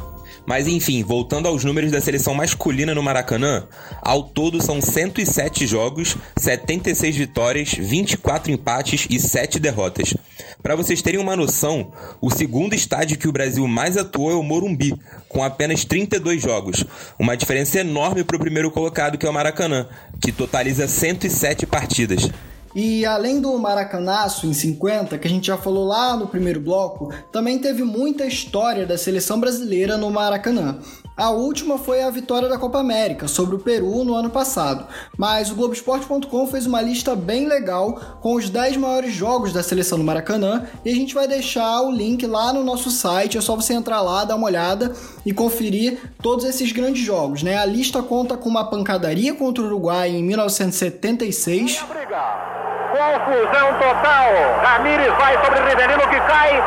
[0.46, 3.66] Mas enfim, voltando aos números da seleção masculina no Maracanã,
[4.00, 10.14] ao todo são 107 jogos, 76 vitórias, 24 empates e 7 derrotas.
[10.62, 14.42] Para vocês terem uma noção, o segundo estádio que o Brasil mais atuou é o
[14.42, 14.94] Morumbi,
[15.28, 16.85] com apenas 32 jogos,
[17.18, 19.88] uma diferença enorme para o primeiro colocado que é o Maracanã,
[20.20, 22.30] que totaliza 107 partidas.
[22.78, 27.10] E além do Maracanaço em 50, que a gente já falou lá no primeiro bloco,
[27.32, 30.78] também teve muita história da seleção brasileira no Maracanã.
[31.16, 35.50] A última foi a vitória da Copa América sobre o Peru no ano passado, mas
[35.50, 40.05] o Globoesporte.com fez uma lista bem legal com os 10 maiores jogos da seleção do
[40.05, 43.72] Maracanã e a gente vai deixar o link lá no nosso site, é só você
[43.72, 44.92] entrar lá, dar uma olhada
[45.24, 47.42] e conferir todos esses grandes jogos.
[47.42, 47.57] Né?
[47.57, 51.81] A lista conta com uma pancadaria contra o Uruguai em 1976.
[51.81, 54.33] Confusão total.
[54.62, 56.62] Ramires vai sobre Rivelino que cai.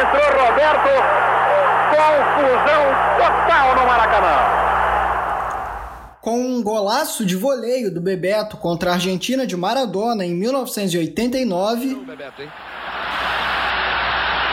[0.00, 1.31] Entrou Roberto.
[1.92, 2.84] Confusão
[3.18, 4.36] total no Maracanã.
[6.22, 11.94] Com um golaço de voleio do Bebeto contra a Argentina de Maradona em 1989.
[12.06, 12.48] Bebeto, hein?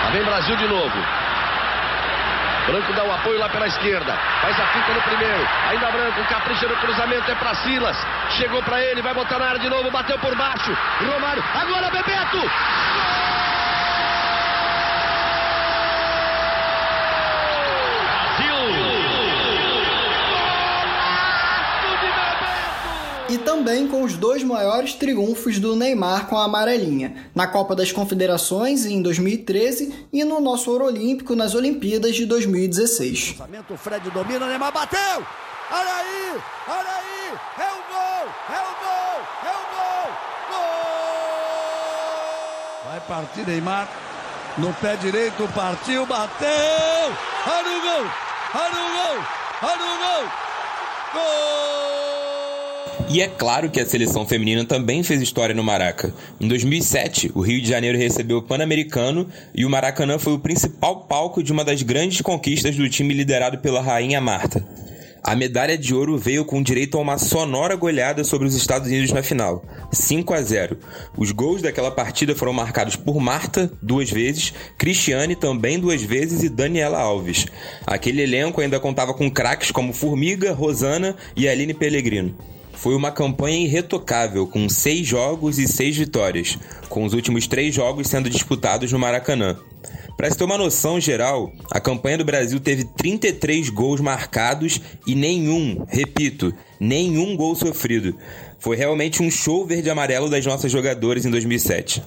[0.04, 0.97] Lá vem Brasil de novo.
[2.67, 4.13] Branco dá o apoio lá pela esquerda.
[4.41, 5.47] Faz a finta no primeiro.
[5.69, 7.97] Ainda Branco, capricha no cruzamento, é para Silas.
[8.38, 10.75] Chegou para ele, vai botar na área de novo, bateu por baixo.
[10.99, 12.41] Romário, agora Bebeto!
[23.30, 27.92] E também com os dois maiores triunfos do Neymar com a amarelinha, na Copa das
[27.92, 33.36] Confederações em 2013 e no nosso Ouro Olímpico nas Olimpíadas de 2016.
[33.70, 35.00] O Fred domina, Neymar bateu!
[35.72, 36.42] Olha aí!
[36.68, 37.34] Olha aí!
[37.60, 38.26] É o gol!
[38.50, 39.22] É o gol!
[39.44, 40.10] É o gol!
[40.50, 40.80] Gol!
[42.92, 43.88] Vai partir Neymar.
[44.58, 46.50] No pé direito, partiu, bateu!
[47.48, 48.06] Olha o gol!
[48.56, 49.18] Olha o gol!
[49.62, 50.24] Olha o gol!
[51.13, 51.99] Gol!
[53.12, 56.13] E é claro que a seleção feminina também fez história no Maraca.
[56.39, 61.06] Em 2007, o Rio de Janeiro recebeu o Pan-Americano e o Maracanã foi o principal
[61.06, 64.63] palco de uma das grandes conquistas do time liderado pela rainha Marta.
[65.24, 69.12] A medalha de ouro veio com direito a uma sonora goleada sobre os Estados Unidos
[69.12, 70.78] na final, 5 a 0.
[71.17, 76.50] Os gols daquela partida foram marcados por Marta duas vezes, Cristiane também duas vezes e
[76.50, 77.48] Daniela Alves.
[77.88, 82.36] Aquele elenco ainda contava com craques como Formiga, Rosana e Aline Pellegrino.
[82.80, 88.08] Foi uma campanha irretocável, com seis jogos e seis vitórias, com os últimos três jogos
[88.08, 89.58] sendo disputados no Maracanã.
[90.15, 95.13] Para se ter uma noção geral, a campanha do Brasil teve 33 gols marcados e
[95.13, 98.15] nenhum, repito, nenhum gol sofrido.
[98.60, 102.02] Foi realmente um show verde-amarelo das nossas jogadoras em 2007.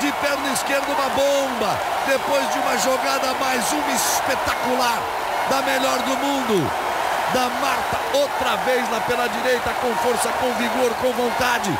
[0.00, 4.98] de perna esquerda uma bomba, depois de uma jogada mais uma espetacular,
[5.50, 6.70] da melhor do mundo,
[7.34, 11.76] da Marta, outra vez lá pela direita, com força, com vigor, com vontade,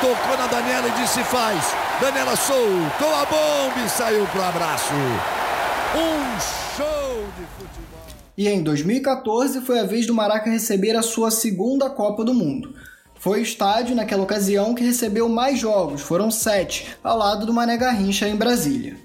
[0.00, 4.94] tocou na Daniela e disse faz, Daniela soltou a bomba e saiu pro abraço.
[4.94, 6.40] Um
[6.76, 7.98] show de futebol.
[8.36, 12.72] E em 2014 foi a vez do Maraca receber a sua segunda Copa do Mundo.
[13.18, 17.76] Foi o estádio, naquela ocasião, que recebeu mais jogos, foram sete, ao lado do Mané
[17.76, 18.96] Garrincha em Brasília.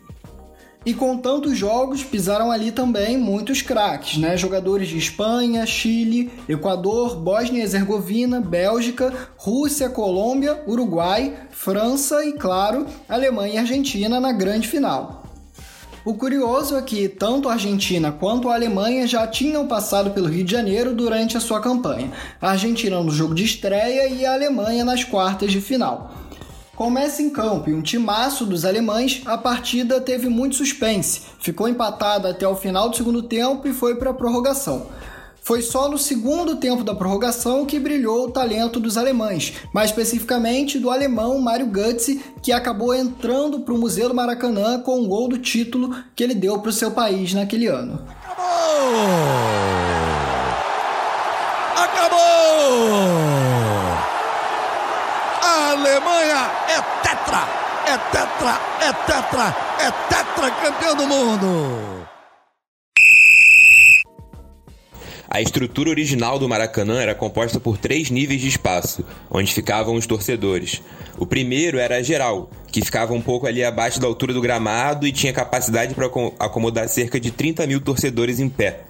[0.86, 4.36] E com tantos jogos, pisaram ali também muitos craques, né?
[4.36, 12.86] Jogadores de Espanha, Chile, Equador, Bósnia e Herzegovina, Bélgica, Rússia, Colômbia, Uruguai, França e, claro,
[13.08, 15.24] Alemanha e Argentina na grande final.
[16.06, 20.44] O curioso é que tanto a Argentina quanto a Alemanha já tinham passado pelo Rio
[20.44, 22.12] de Janeiro durante a sua campanha.
[22.42, 26.23] A Argentina no jogo de estreia e a Alemanha nas quartas de final.
[26.84, 32.32] Começa em campo e um timaço dos alemães, a partida teve muito suspense, ficou empatada
[32.32, 34.88] até o final do segundo tempo e foi para a prorrogação.
[35.42, 40.78] Foi só no segundo tempo da prorrogação que brilhou o talento dos alemães, mais especificamente
[40.78, 45.30] do alemão Mário Götze, que acabou entrando para o Museu do Maracanã com o gol
[45.30, 48.06] do título que ele deu para o seu país naquele ano.
[48.26, 48.44] Acabou!
[51.78, 53.33] Acabou!
[55.84, 57.46] Alemanha é tetra!
[57.86, 58.62] É tetra!
[58.80, 59.56] É tetra!
[59.82, 62.08] É tetra campeão do mundo!
[65.30, 70.08] A estrutura original do Maracanã era composta por três níveis de espaço, onde ficavam os
[70.08, 70.82] torcedores.
[71.18, 75.06] O primeiro era a geral, que ficava um pouco ali abaixo da altura do gramado
[75.06, 76.06] e tinha capacidade para
[76.40, 78.86] acomodar cerca de 30 mil torcedores em pé.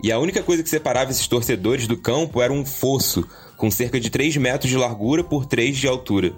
[0.00, 3.26] E a única coisa que separava esses torcedores do campo era um fosso,
[3.62, 6.32] com cerca de 3 metros de largura por 3 de altura.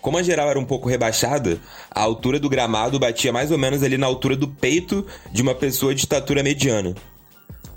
[0.00, 1.58] Como a geral era um pouco rebaixada,
[1.90, 5.52] a altura do gramado batia mais ou menos ali na altura do peito de uma
[5.52, 6.94] pessoa de estatura mediana.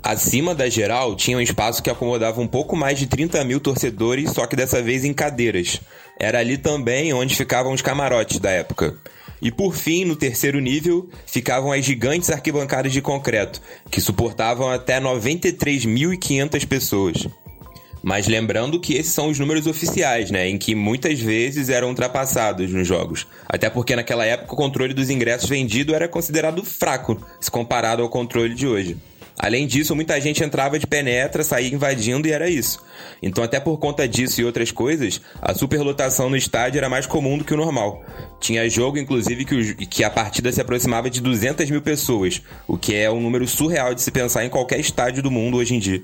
[0.00, 4.30] Acima da geral tinha um espaço que acomodava um pouco mais de 30 mil torcedores,
[4.30, 5.80] só que dessa vez em cadeiras.
[6.16, 8.96] Era ali também onde ficavam os camarotes da época.
[9.42, 13.60] E por fim, no terceiro nível, ficavam as gigantes arquibancadas de concreto,
[13.90, 17.26] que suportavam até 93.500 pessoas.
[18.02, 20.48] Mas lembrando que esses são os números oficiais, né?
[20.48, 23.26] Em que muitas vezes eram ultrapassados nos jogos.
[23.46, 28.08] Até porque naquela época o controle dos ingressos vendido era considerado fraco, se comparado ao
[28.08, 28.96] controle de hoje.
[29.38, 32.82] Além disso, muita gente entrava de penetra, saía invadindo e era isso.
[33.22, 37.38] Então, até por conta disso e outras coisas, a superlotação no estádio era mais comum
[37.38, 38.02] do que o normal.
[38.40, 42.76] Tinha jogo, inclusive, que, o, que a partida se aproximava de 200 mil pessoas, o
[42.76, 45.78] que é um número surreal de se pensar em qualquer estádio do mundo hoje em
[45.78, 46.02] dia.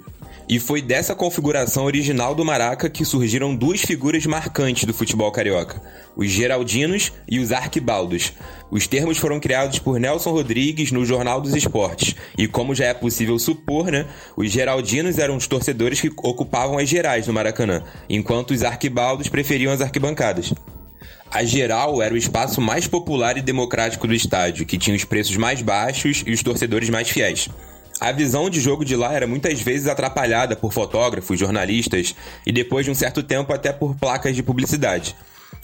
[0.48, 5.80] E foi dessa configuração original do Maraca que surgiram duas figuras marcantes do futebol carioca:
[6.14, 8.32] os Geraldinos e os Arquibaldos.
[8.70, 12.94] Os termos foram criados por Nelson Rodrigues no Jornal dos Esportes, e como já é
[12.94, 18.50] possível supor, né, os Geraldinos eram os torcedores que ocupavam as gerais no Maracanã, enquanto
[18.50, 20.52] os Arquibaldos preferiam as arquibancadas.
[21.30, 25.36] A geral era o espaço mais popular e democrático do estádio, que tinha os preços
[25.36, 27.48] mais baixos e os torcedores mais fiéis.
[28.00, 32.14] A visão de jogo de lá era muitas vezes atrapalhada por fotógrafos, jornalistas
[32.44, 35.14] e depois de um certo tempo até por placas de publicidade.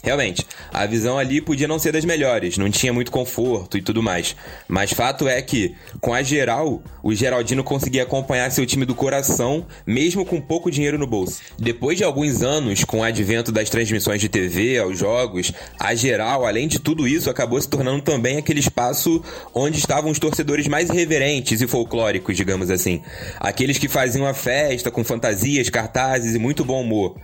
[0.03, 4.03] Realmente, a visão ali podia não ser das melhores, não tinha muito conforto e tudo
[4.03, 4.35] mais.
[4.67, 9.67] Mas fato é que, com a geral, o Geraldino conseguia acompanhar seu time do coração,
[9.87, 11.43] mesmo com pouco dinheiro no bolso.
[11.59, 16.47] Depois de alguns anos, com o advento das transmissões de TV aos jogos, a geral,
[16.47, 19.23] além de tudo isso, acabou se tornando também aquele espaço
[19.55, 23.03] onde estavam os torcedores mais irreverentes e folclóricos, digamos assim.
[23.39, 27.17] Aqueles que faziam a festa com fantasias, cartazes e muito bom humor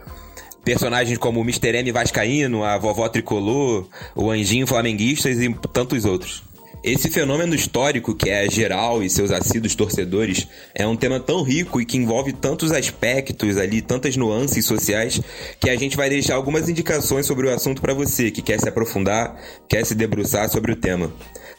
[0.66, 1.76] personagens como o Mr.
[1.76, 3.86] M Vascaíno, a Vovó Tricolor,
[4.16, 6.42] o Anjinho Flamenguistas e tantos outros.
[6.82, 11.80] Esse fenômeno histórico, que é geral e seus assíduos torcedores, é um tema tão rico
[11.80, 15.20] e que envolve tantos aspectos ali, tantas nuances sociais,
[15.60, 18.68] que a gente vai deixar algumas indicações sobre o assunto para você que quer se
[18.68, 21.12] aprofundar, quer se debruçar sobre o tema.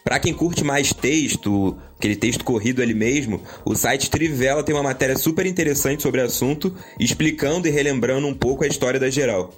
[0.08, 4.82] Para quem curte mais texto, aquele texto corrido ali mesmo, o site Trivela tem uma
[4.82, 9.53] matéria super interessante sobre o assunto, explicando e relembrando um pouco a história da geral.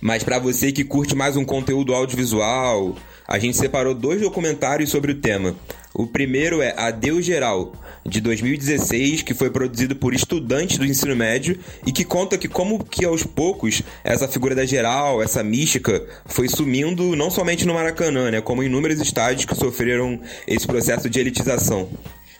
[0.00, 2.96] Mas para você que curte mais um conteúdo audiovisual,
[3.28, 5.54] a gente separou dois documentários sobre o tema.
[5.92, 7.74] O primeiro é Adeus Geral,
[8.06, 12.82] de 2016, que foi produzido por estudantes do ensino médio e que conta que como
[12.82, 18.30] que aos poucos essa figura da geral, essa mística, foi sumindo não somente no Maracanã,
[18.30, 21.86] né, como em inúmeros estádios que sofreram esse processo de elitização.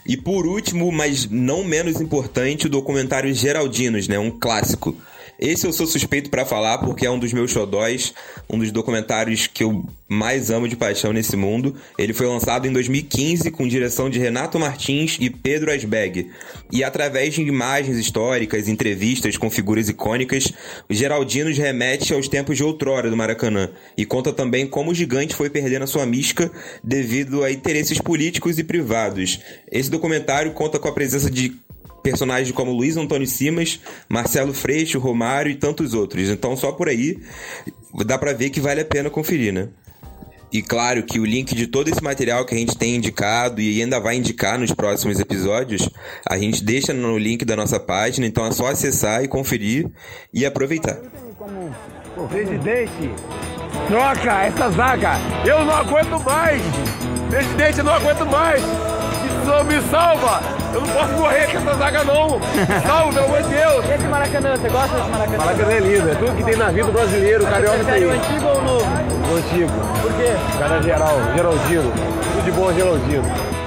[0.06, 4.96] E por último, mas não menos importante, o documentário Geraldinos, né, um clássico.
[5.38, 8.12] Esse eu sou suspeito para falar porque é um dos meus xodóis,
[8.50, 11.76] um dos documentários que eu mais amo de paixão nesse mundo.
[11.96, 16.28] Ele foi lançado em 2015 com direção de Renato Martins e Pedro Asbeg.
[16.72, 20.52] E através de imagens históricas, entrevistas com figuras icônicas,
[20.90, 25.36] o Geraldinos remete aos tempos de outrora do Maracanã e conta também como o gigante
[25.36, 26.50] foi perdendo a sua mística
[26.82, 29.38] devido a interesses políticos e privados.
[29.70, 31.56] Esse documentário conta com a presença de
[32.10, 36.30] personagens como Luiz Antônio Simas, Marcelo Freixo, Romário e tantos outros.
[36.30, 37.18] Então, só por aí
[38.06, 39.68] dá para ver que vale a pena conferir, né?
[40.50, 43.82] E claro que o link de todo esse material que a gente tem indicado e
[43.82, 45.90] ainda vai indicar nos próximos episódios,
[46.26, 49.86] a gente deixa no link da nossa página, então é só acessar e conferir
[50.32, 50.96] e aproveitar.
[52.30, 53.10] Presidente,
[53.88, 56.62] troca essa zaga, eu não aguento mais!
[57.28, 58.62] Presidente, eu não aguento mais!
[59.66, 60.57] Me salva!
[60.74, 62.40] Eu não posso morrer com essa zaga, não!
[62.86, 63.84] Salve, pelo amor de Deus!
[63.90, 65.38] Esse Maracanã, você gosta desse Maracanã?
[65.38, 68.58] Maracanã é lindo, é tudo que tem na vida brasileiro, carioca Prefere o antigo ou
[68.58, 68.84] o novo?
[68.84, 69.72] O antigo.
[70.02, 70.34] Por quê?
[70.58, 71.92] Cara geral, Geraldino.
[71.92, 73.57] Tudo de bom, Geraldino.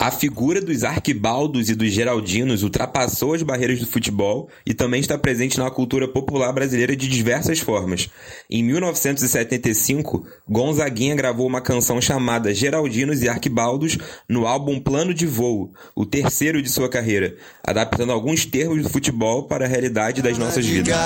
[0.00, 5.18] A figura dos arquibaldos e dos geraldinos ultrapassou as barreiras do futebol e também está
[5.18, 8.08] presente na cultura popular brasileira de diversas formas.
[8.48, 15.70] Em 1975, Gonzaguinha gravou uma canção chamada Geraldinos e Arquibaldos no álbum Plano de Voo,
[15.94, 20.64] o terceiro de sua carreira, adaptando alguns termos do futebol para a realidade das nossas
[20.64, 20.96] vidas.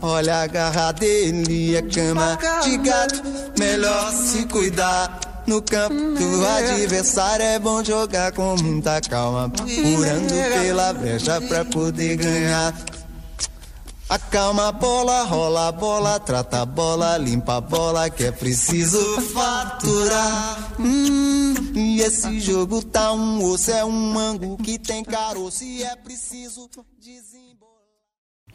[0.00, 3.22] Olha a garra dele, é cama de gato,
[3.58, 5.25] melhor se cuidar.
[5.46, 12.16] No campo do adversário é bom jogar com muita calma, procurando pela brecha pra poder
[12.16, 12.74] ganhar.
[14.08, 19.20] Acalma a bola, rola a bola, trata a bola, limpa a bola, que é preciso
[19.20, 20.74] faturar.
[20.78, 25.96] Hum, e esse jogo tá um osso, é um mango que tem caroço e é
[25.96, 26.70] preciso
[27.00, 27.55] desembolar.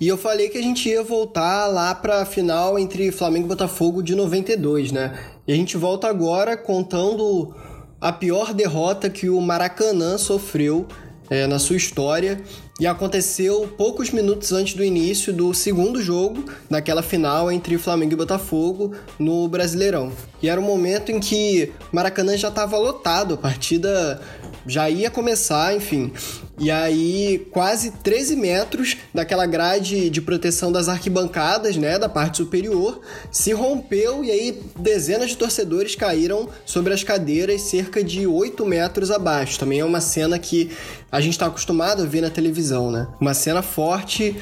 [0.02, 3.50] E eu falei que a gente ia voltar lá para a final entre Flamengo e
[3.50, 5.16] Botafogo de 92, né?
[5.48, 7.54] E a gente volta agora contando
[8.02, 10.88] a pior derrota que o Maracanã sofreu
[11.30, 12.42] é, na sua história
[12.82, 18.16] e aconteceu poucos minutos antes do início do segundo jogo daquela final entre Flamengo e
[18.16, 20.12] Botafogo no Brasileirão.
[20.42, 24.20] E era um momento em que Maracanã já estava lotado, a partida
[24.66, 26.12] já ia começar, enfim.
[26.60, 33.02] E aí, quase 13 metros daquela grade de proteção das arquibancadas, né, da parte superior,
[33.32, 39.10] se rompeu e aí dezenas de torcedores caíram sobre as cadeiras cerca de 8 metros
[39.10, 39.60] abaixo.
[39.60, 40.70] Também é uma cena que
[41.12, 43.08] a gente está acostumado a ver na televisão, né?
[43.20, 44.36] Uma cena forte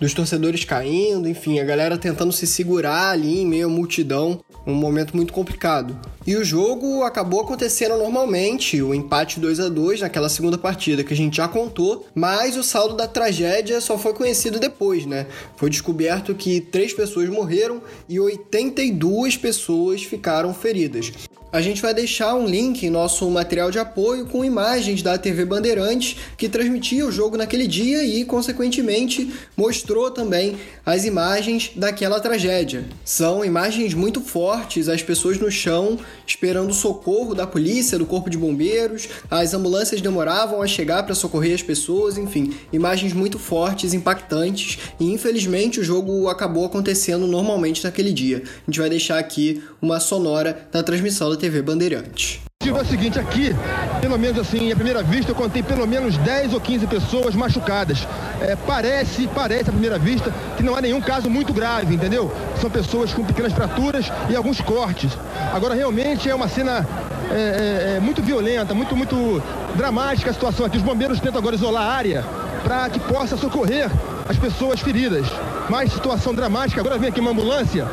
[0.00, 4.74] dos torcedores caindo, enfim, a galera tentando se segurar ali em meio à multidão, um
[4.74, 5.98] momento muito complicado.
[6.26, 11.12] E o jogo acabou acontecendo normalmente, o empate 2 a 2 naquela segunda partida que
[11.12, 15.26] a gente já contou, mas o saldo da tragédia só foi conhecido depois, né?
[15.56, 21.12] Foi descoberto que três pessoas morreram e 82 pessoas ficaram feridas.
[21.52, 25.44] A gente vai deixar um link em nosso material de apoio com imagens da TV
[25.44, 32.84] Bandeirantes que transmitia o jogo naquele dia e, consequentemente, mostrou também as imagens daquela tragédia.
[33.04, 38.38] São imagens muito fortes, as pessoas no chão esperando socorro da polícia, do corpo de
[38.38, 44.78] bombeiros, as ambulâncias demoravam a chegar para socorrer as pessoas, enfim, imagens muito fortes, impactantes
[45.00, 48.44] e infelizmente o jogo acabou acontecendo normalmente naquele dia.
[48.44, 52.38] A gente vai deixar aqui uma sonora da transmissão da TV Bandeirantes.
[52.62, 53.56] É o seguinte, aqui,
[54.02, 58.06] pelo menos assim, à primeira vista, eu contei pelo menos 10 ou 15 pessoas machucadas.
[58.42, 62.30] É, parece, parece à primeira vista, que não há nenhum caso muito grave, entendeu?
[62.60, 65.16] São pessoas com pequenas fraturas e alguns cortes.
[65.54, 66.86] Agora, realmente é uma cena
[67.30, 69.42] é, é, é muito violenta, muito, muito
[69.74, 70.76] dramática a situação aqui.
[70.76, 72.24] Os bombeiros tentam agora isolar a área
[72.62, 73.90] para que possa socorrer
[74.28, 75.26] as pessoas feridas.
[75.70, 76.82] Mas situação dramática.
[76.82, 77.86] Agora vem aqui uma ambulância.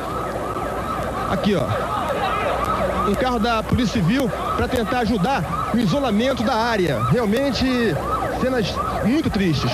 [1.30, 2.07] Aqui, ó
[3.08, 7.02] um carro da Polícia Civil para tentar ajudar no isolamento da área.
[7.06, 7.66] Realmente,
[8.42, 8.74] cenas
[9.06, 9.72] muito tristes.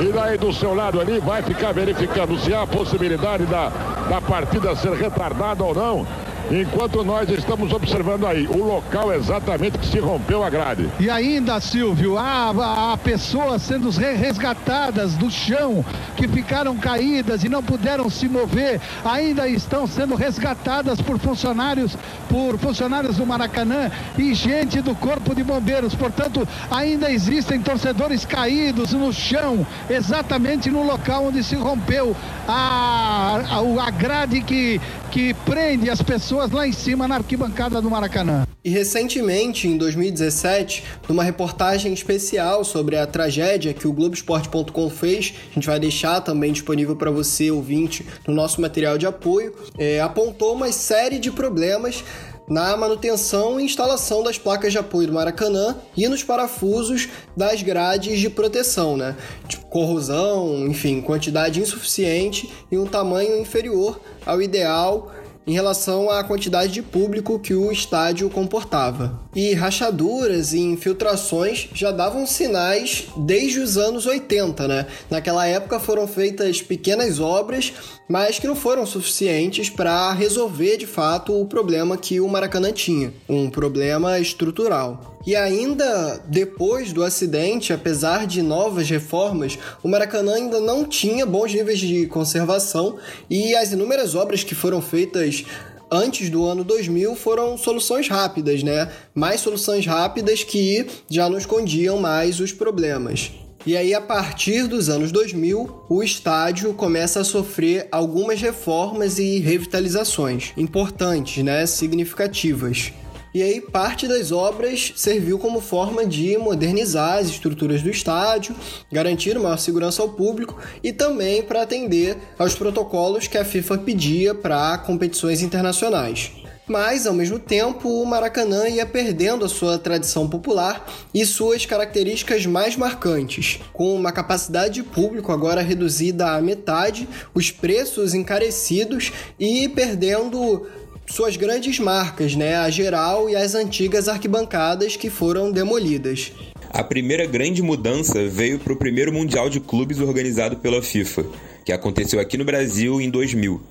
[0.00, 3.70] E daí do seu lado ali vai ficar verificando se há a possibilidade da,
[4.10, 6.06] da partida ser retardada ou não
[6.50, 10.88] enquanto nós estamos observando aí o local exatamente que se rompeu a grade.
[11.00, 15.84] E ainda, Silvio, há, há pessoas sendo resgatadas do chão
[16.16, 21.96] que ficaram caídas e não puderam se mover, ainda estão sendo resgatadas por funcionários,
[22.28, 25.94] por funcionários do Maracanã e gente do Corpo de Bombeiros.
[25.94, 32.16] Portanto, ainda existem torcedores caídos no chão, exatamente no local onde se rompeu
[32.46, 34.80] a, a, a grade que
[35.16, 38.46] que prende as pessoas lá em cima na arquibancada do Maracanã.
[38.62, 45.54] E recentemente, em 2017, numa reportagem especial sobre a tragédia que o Globoesporte.com fez, a
[45.54, 50.54] gente vai deixar também disponível para você, ouvinte, no nosso material de apoio, é, apontou
[50.54, 52.04] uma série de problemas
[52.48, 58.18] na manutenção e instalação das placas de apoio do Maracanã e nos parafusos das grades
[58.20, 59.16] de proteção, né?
[59.48, 65.10] Tipo, corrosão, enfim, quantidade insuficiente e um tamanho inferior ao ideal
[65.46, 69.25] em relação à quantidade de público que o estádio comportava.
[69.36, 74.86] E rachaduras e infiltrações já davam sinais desde os anos 80, né?
[75.10, 77.70] Naquela época foram feitas pequenas obras,
[78.08, 83.12] mas que não foram suficientes para resolver de fato o problema que o Maracanã tinha,
[83.28, 85.18] um problema estrutural.
[85.26, 91.52] E ainda depois do acidente, apesar de novas reformas, o Maracanã ainda não tinha bons
[91.52, 92.96] níveis de conservação
[93.28, 95.44] e as inúmeras obras que foram feitas
[95.90, 98.90] antes do ano 2000 foram soluções rápidas, né?
[99.14, 103.32] Mais soluções rápidas que já não escondiam mais os problemas.
[103.66, 109.40] E aí, a partir dos anos 2000, o estádio começa a sofrer algumas reformas e
[109.40, 111.66] revitalizações importantes, né?
[111.66, 112.92] Significativas.
[113.36, 118.56] E aí, parte das obras serviu como forma de modernizar as estruturas do estádio,
[118.90, 124.34] garantir maior segurança ao público e também para atender aos protocolos que a FIFA pedia
[124.34, 126.32] para competições internacionais.
[126.66, 132.46] Mas, ao mesmo tempo, o Maracanã ia perdendo a sua tradição popular e suas características
[132.46, 133.60] mais marcantes.
[133.72, 140.66] Com uma capacidade de público agora reduzida à metade, os preços encarecidos e perdendo
[141.10, 142.56] suas grandes marcas, né?
[142.56, 146.32] A geral e as antigas arquibancadas que foram demolidas.
[146.70, 151.24] A primeira grande mudança veio para o primeiro Mundial de Clubes organizado pela FIFA,
[151.64, 153.62] que aconteceu aqui no Brasil em 2000.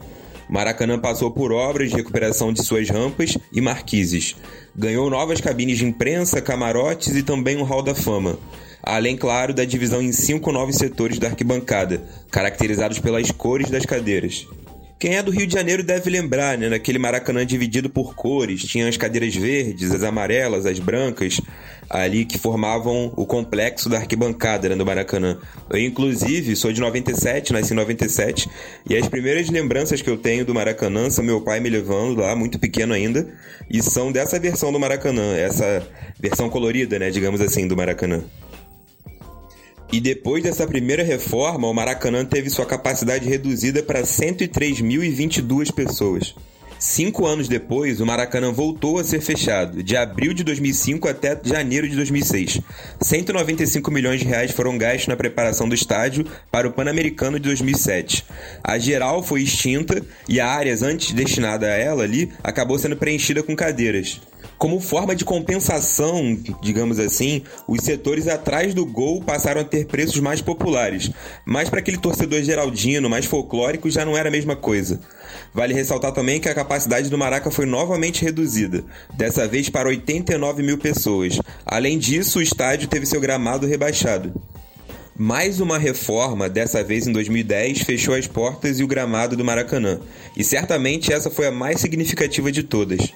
[0.48, 4.36] Maracanã passou por obras de recuperação de suas rampas e marquises.
[4.76, 8.38] Ganhou novas cabines de imprensa, camarotes e também um hall da fama.
[8.82, 14.48] Além, claro, da divisão em cinco novos setores da arquibancada, caracterizados pelas cores das cadeiras.
[14.98, 16.70] Quem é do Rio de Janeiro deve lembrar, né?
[16.70, 21.42] Naquele Maracanã dividido por cores, tinha as cadeiras verdes, as amarelas, as brancas,
[21.90, 25.38] ali que formavam o complexo da arquibancada né, do Maracanã.
[25.70, 28.50] Eu, inclusive, sou de 97, nasci em 97,
[28.90, 32.34] e as primeiras lembranças que eu tenho do Maracanã são meu pai me levando lá,
[32.34, 33.28] muito pequeno ainda,
[33.70, 35.86] e são dessa versão do Maracanã, essa
[36.18, 38.24] versão colorida, né, digamos assim, do Maracanã.
[39.92, 46.36] E depois dessa primeira reforma, o Maracanã teve sua capacidade reduzida para 103.022 pessoas.
[46.78, 51.88] Cinco anos depois, o Maracanã voltou a ser fechado, de abril de 2005 até janeiro
[51.88, 52.60] de 2006.
[53.00, 58.26] 195 milhões de reais foram gastos na preparação do estádio para o Pan-Americano de 2007.
[58.62, 63.42] A geral foi extinta e a áreas antes destinada a ela ali acabou sendo preenchida
[63.42, 64.20] com cadeiras.
[64.58, 70.20] Como forma de compensação, digamos assim, os setores atrás do gol passaram a ter preços
[70.20, 71.12] mais populares,
[71.46, 75.00] mas para aquele torcedor geraldino, mais folclórico, já não era a mesma coisa.
[75.54, 78.84] Vale ressaltar também que a capacidade do Maraca foi novamente reduzida,
[79.14, 81.40] dessa vez para 89 mil pessoas.
[81.66, 84.34] Além disso, o estádio teve seu gramado rebaixado.
[85.18, 90.00] Mais uma reforma, dessa vez em 2010, fechou as portas e o gramado do Maracanã,
[90.36, 93.14] e certamente essa foi a mais significativa de todas.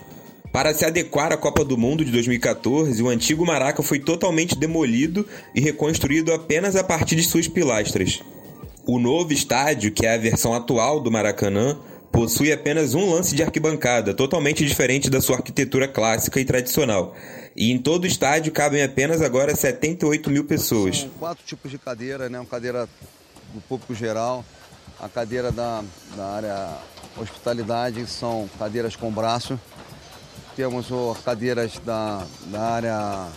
[0.52, 5.28] Para se adequar à Copa do Mundo de 2014, o antigo Maraca foi totalmente demolido
[5.54, 8.22] e reconstruído apenas a partir de suas pilastras.
[8.84, 11.78] O novo estádio, que é a versão atual do Maracanã,
[12.12, 17.16] possui apenas um lance de arquibancada, totalmente diferente da sua arquitetura clássica e tradicional.
[17.56, 21.02] E em todo o estádio cabem apenas agora 78 mil pessoas.
[21.02, 22.40] São quatro tipos de cadeira, né?
[22.40, 22.90] Uma cadeira
[23.54, 24.44] do público geral,
[25.00, 25.84] a cadeira da,
[26.18, 26.78] da área
[27.18, 29.60] hospitalidade, são cadeiras com braço,
[30.60, 30.88] temos
[31.24, 33.28] cadeiras da, da área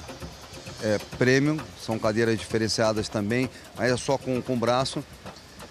[0.82, 3.48] é, premium, são cadeiras diferenciadas também,
[3.78, 5.04] mas é só com, com braço.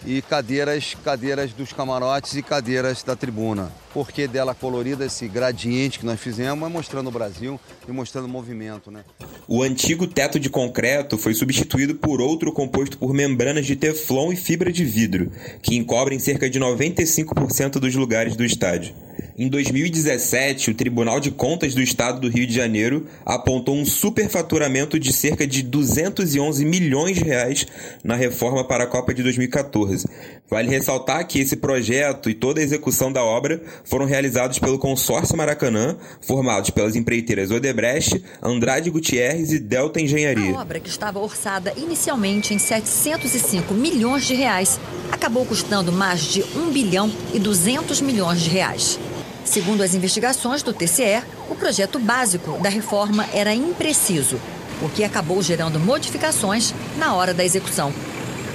[0.05, 3.71] E cadeiras, cadeiras dos camarotes e cadeiras da tribuna.
[3.93, 8.25] Por que dela colorida, esse gradiente que nós fizemos, é mostrando o Brasil e mostrando
[8.25, 9.03] o movimento, né?
[9.45, 14.37] O antigo teto de concreto foi substituído por outro composto por membranas de teflon e
[14.37, 15.29] fibra de vidro,
[15.61, 18.95] que encobrem cerca de 95% dos lugares do estádio.
[19.37, 24.99] Em 2017, o Tribunal de Contas do Estado do Rio de Janeiro apontou um superfaturamento
[24.99, 27.65] de cerca de 211 milhões de reais
[28.03, 30.05] na reforma para a Copa de 2014.
[30.49, 35.37] Vale ressaltar que esse projeto e toda a execução da obra foram realizados pelo consórcio
[35.37, 40.57] Maracanã, formados pelas empreiteiras Odebrecht, Andrade Gutierrez e Delta Engenharia.
[40.57, 44.79] A obra, que estava orçada inicialmente em 705 milhões de reais,
[45.09, 48.99] acabou custando mais de 1 bilhão e 200 milhões de reais.
[49.43, 54.39] Segundo as investigações do TCE, o projeto básico da reforma era impreciso,
[54.81, 57.93] o que acabou gerando modificações na hora da execução.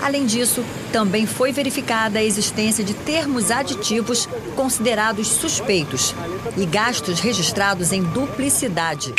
[0.01, 6.15] Além disso, também foi verificada a existência de termos aditivos considerados suspeitos
[6.57, 9.15] e gastos registrados em duplicidade.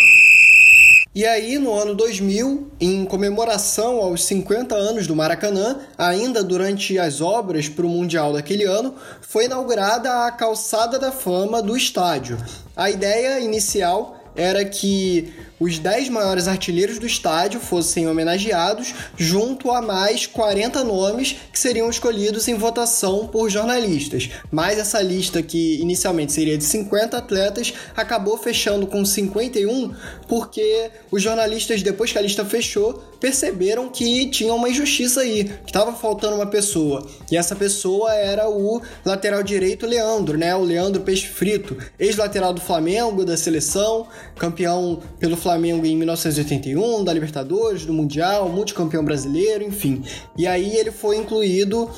[1.18, 7.22] E aí, no ano 2000, em comemoração aos 50 anos do Maracanã, ainda durante as
[7.22, 12.38] obras para o Mundial daquele ano, foi inaugurada a Calçada da Fama do estádio.
[12.76, 19.82] A ideia inicial era que os 10 maiores artilheiros do estádio fossem homenageados, junto a
[19.82, 24.30] mais 40 nomes que seriam escolhidos em votação por jornalistas.
[24.52, 29.96] Mas essa lista, que inicialmente seria de 50 atletas, acabou fechando com 51,
[30.28, 35.72] porque os jornalistas, depois que a lista fechou, perceberam que tinha uma injustiça aí, que
[35.72, 37.08] estava faltando uma pessoa.
[37.32, 40.56] E essa pessoa era o lateral direito Leandro, né?
[40.56, 45.47] O Leandro Peixe Frito, ex-lateral do Flamengo, da seleção, campeão pelo Flamengo
[45.86, 50.04] em 1981, da Libertadores, do Mundial, multicampeão brasileiro, enfim.
[50.38, 51.90] E aí ele foi incluído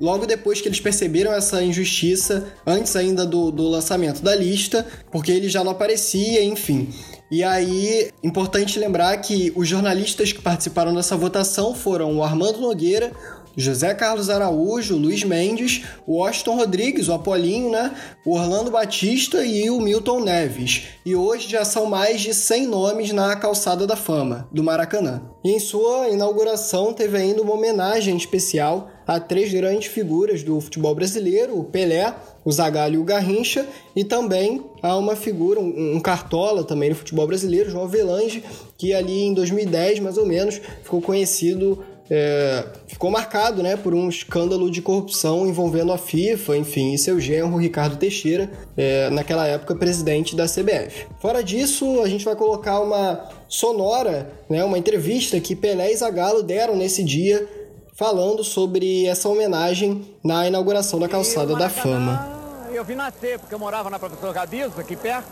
[0.00, 5.32] logo depois que eles perceberam essa injustiça, antes ainda do, do lançamento da lista, porque
[5.32, 6.88] ele já não aparecia, enfim.
[7.30, 13.12] E aí, importante lembrar que os jornalistas que participaram dessa votação foram o Armando Nogueira,
[13.60, 17.92] José Carlos Araújo, Luiz Mendes, o Washington Rodrigues, o Apolinho, né?
[18.24, 20.84] O Orlando Batista e o Milton Neves.
[21.04, 25.22] E hoje já são mais de 100 nomes na Calçada da Fama, do Maracanã.
[25.44, 30.94] E em sua inauguração teve ainda uma homenagem especial a três grandes figuras do futebol
[30.94, 36.00] brasileiro, o Pelé, o Zagallo e o Garrincha, e também há uma figura, um, um
[36.00, 38.44] cartola também no futebol brasileiro, João Avelange,
[38.76, 44.08] que ali em 2010, mais ou menos, ficou conhecido é, ficou marcado né, por um
[44.08, 49.74] escândalo de corrupção envolvendo a FIFA, enfim, e seu genro Ricardo Teixeira, é, naquela época
[49.74, 51.06] presidente da CBF.
[51.20, 56.42] Fora disso, a gente vai colocar uma sonora, né, uma entrevista que Pelé e Zagallo
[56.42, 57.46] deram nesse dia,
[57.94, 62.38] falando sobre essa homenagem na inauguração da Calçada da Fama.
[62.72, 65.26] Eu vi nascer, porque eu morava na Professor Gabiso, aqui perto,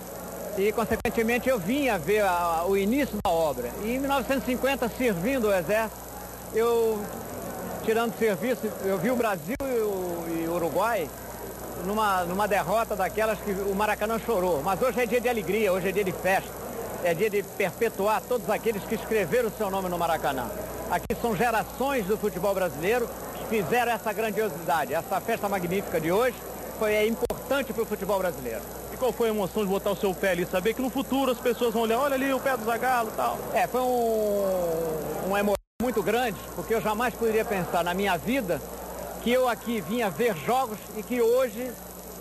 [0.59, 3.71] e consequentemente eu vinha ver a, o início da obra.
[3.85, 6.06] E em 1950, servindo o Exército,
[6.57, 6.99] eu,
[7.85, 11.09] tirando serviço, eu vi o Brasil e o, Uruguai
[11.85, 14.63] numa, numa derrota daquelas que o Maracanã chorou.
[14.63, 16.51] Mas hoje é dia de alegria, hoje é dia de festa.
[17.05, 20.47] É dia de perpetuar todos aqueles que escreveram o seu nome no Maracanã.
[20.91, 24.95] Aqui são gerações do futebol brasileiro que fizeram essa grandiosidade.
[24.95, 26.37] Essa festa magnífica de hoje
[26.79, 28.63] foi é, importante para o futebol brasileiro.
[28.93, 30.47] E qual foi a emoção de botar o seu pé ali?
[30.47, 33.17] Saber que no futuro as pessoas vão olhar, olha ali o pé do Zagalo e
[33.17, 33.39] tal.
[33.53, 38.61] É, foi um, uma emoção muito grande, porque eu jamais poderia pensar na minha vida
[39.23, 41.71] que eu aqui vinha ver jogos e que hoje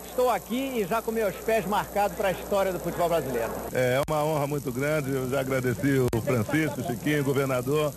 [0.06, 3.50] estou aqui e já com meus pés marcados para a história do futebol brasileiro.
[3.72, 7.94] É uma honra muito grande, eu já agradeci o Francisco, o Chiquinho, o governador,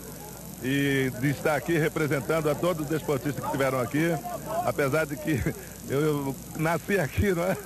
[0.63, 4.15] e de estar aqui representando a todos os desportistas que estiveram aqui,
[4.65, 5.43] apesar de que
[5.87, 7.57] eu, eu nasci aqui, não é?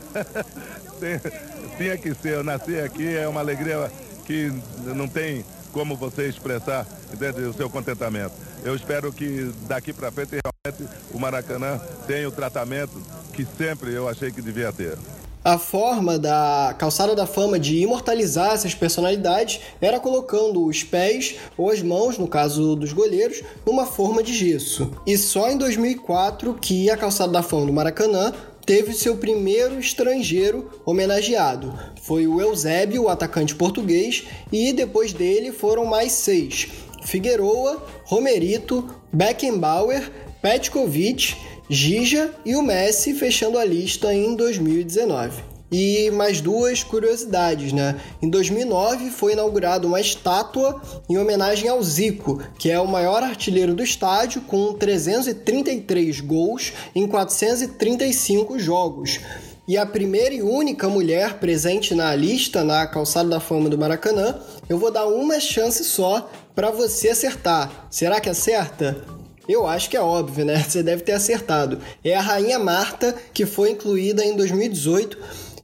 [1.77, 3.89] Tinha que ser, eu nasci aqui, é uma alegria
[4.25, 8.33] que não tem como você expressar entende, o seu contentamento.
[8.63, 13.01] Eu espero que daqui para frente realmente o Maracanã tenha o tratamento
[13.33, 14.97] que sempre eu achei que devia ter.
[15.45, 21.69] A forma da calçada da fama de imortalizar essas personalidades era colocando os pés ou
[21.69, 24.89] as mãos, no caso dos goleiros, numa forma de gesso.
[25.05, 28.31] E só em 2004 que a calçada da fama do Maracanã
[28.65, 31.77] teve seu primeiro estrangeiro homenageado.
[32.03, 36.69] Foi o Eusébio, o atacante português, e depois dele foram mais seis:
[37.05, 41.35] Figueroa, Romerito, Beckenbauer, Petkovic,
[41.69, 45.53] Gija e o Messi fechando a lista em 2019.
[45.71, 47.99] E mais duas curiosidades, né?
[48.21, 50.79] Em 2009 foi inaugurada uma estátua
[51.09, 57.07] em homenagem ao Zico, que é o maior artilheiro do estádio com 333 gols em
[57.07, 59.19] 435 jogos.
[59.67, 64.35] E a primeira e única mulher presente na lista na Calçada da Fama do Maracanã,
[64.67, 67.87] eu vou dar uma chance só para você acertar.
[67.89, 69.03] Será que acerta?
[69.47, 70.57] Eu acho que é óbvio, né?
[70.63, 71.79] Você deve ter acertado.
[72.03, 75.17] É a Rainha Marta, que foi incluída em 2018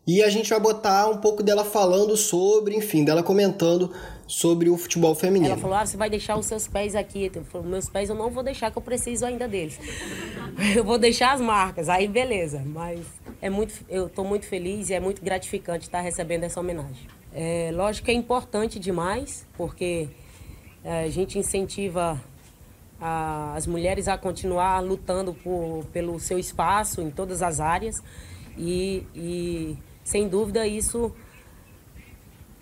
[0.06, 3.94] e a gente vai botar um pouco dela falando sobre, enfim, dela comentando
[4.26, 5.52] sobre o futebol feminino.
[5.52, 7.32] Ela falou: ah, você vai deixar os seus pés aqui.
[7.32, 9.80] Eu falei, meus pés eu não vou deixar, que eu preciso ainda deles.
[10.76, 12.64] eu vou deixar as marcas, aí beleza.
[12.66, 13.02] Mas
[13.40, 17.08] é muito, eu estou muito feliz e é muito gratificante estar recebendo essa homenagem.
[17.32, 20.10] É, lógico que é importante demais, porque
[20.84, 22.20] a gente incentiva
[23.00, 28.02] a, as mulheres a continuar lutando por, pelo seu espaço em todas as áreas.
[28.58, 31.14] E, e sem dúvida isso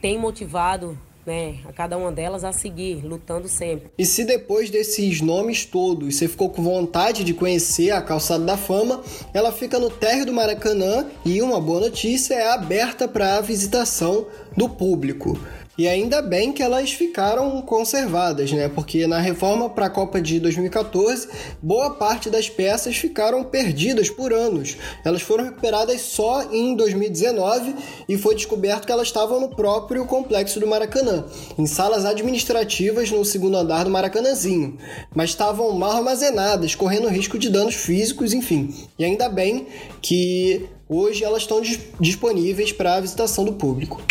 [0.02, 3.90] tem motivado né, a cada uma delas a seguir, lutando sempre.
[3.98, 8.56] E se depois desses nomes todos você ficou com vontade de conhecer a Calçada da
[8.56, 9.04] Fama,
[9.34, 14.28] ela fica no térreo do Maracanã e uma boa notícia é aberta para a visitação
[14.56, 15.38] do público.
[15.78, 18.68] E ainda bem que elas ficaram conservadas, né?
[18.68, 21.28] Porque na reforma para a Copa de 2014,
[21.62, 24.76] boa parte das peças ficaram perdidas por anos.
[25.06, 27.76] Elas foram recuperadas só em 2019
[28.10, 31.26] e foi descoberto que elas estavam no próprio complexo do Maracanã,
[31.60, 34.80] em salas administrativas no segundo andar do Maracanãzinho,
[35.14, 38.74] mas estavam mal armazenadas, correndo risco de danos físicos, enfim.
[38.98, 39.68] E ainda bem
[40.02, 41.62] que hoje elas estão
[42.00, 44.02] disponíveis para a visitação do público.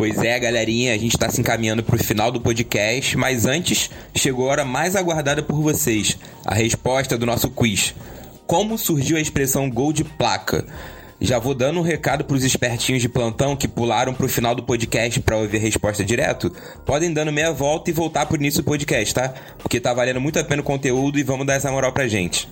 [0.00, 3.90] Pois é, galerinha, a gente está se encaminhando para o final do podcast, mas antes
[4.14, 7.94] chegou a hora mais aguardada por vocês, a resposta do nosso quiz.
[8.46, 10.64] Como surgiu a expressão gol de placa?
[11.20, 14.54] Já vou dando um recado para os espertinhos de plantão que pularam para o final
[14.54, 16.50] do podcast para ouvir a resposta direto.
[16.86, 19.34] Podem dando meia volta e voltar para o início do podcast, tá?
[19.58, 22.48] Porque tá valendo muito a pena o conteúdo e vamos dar essa moral pra gente.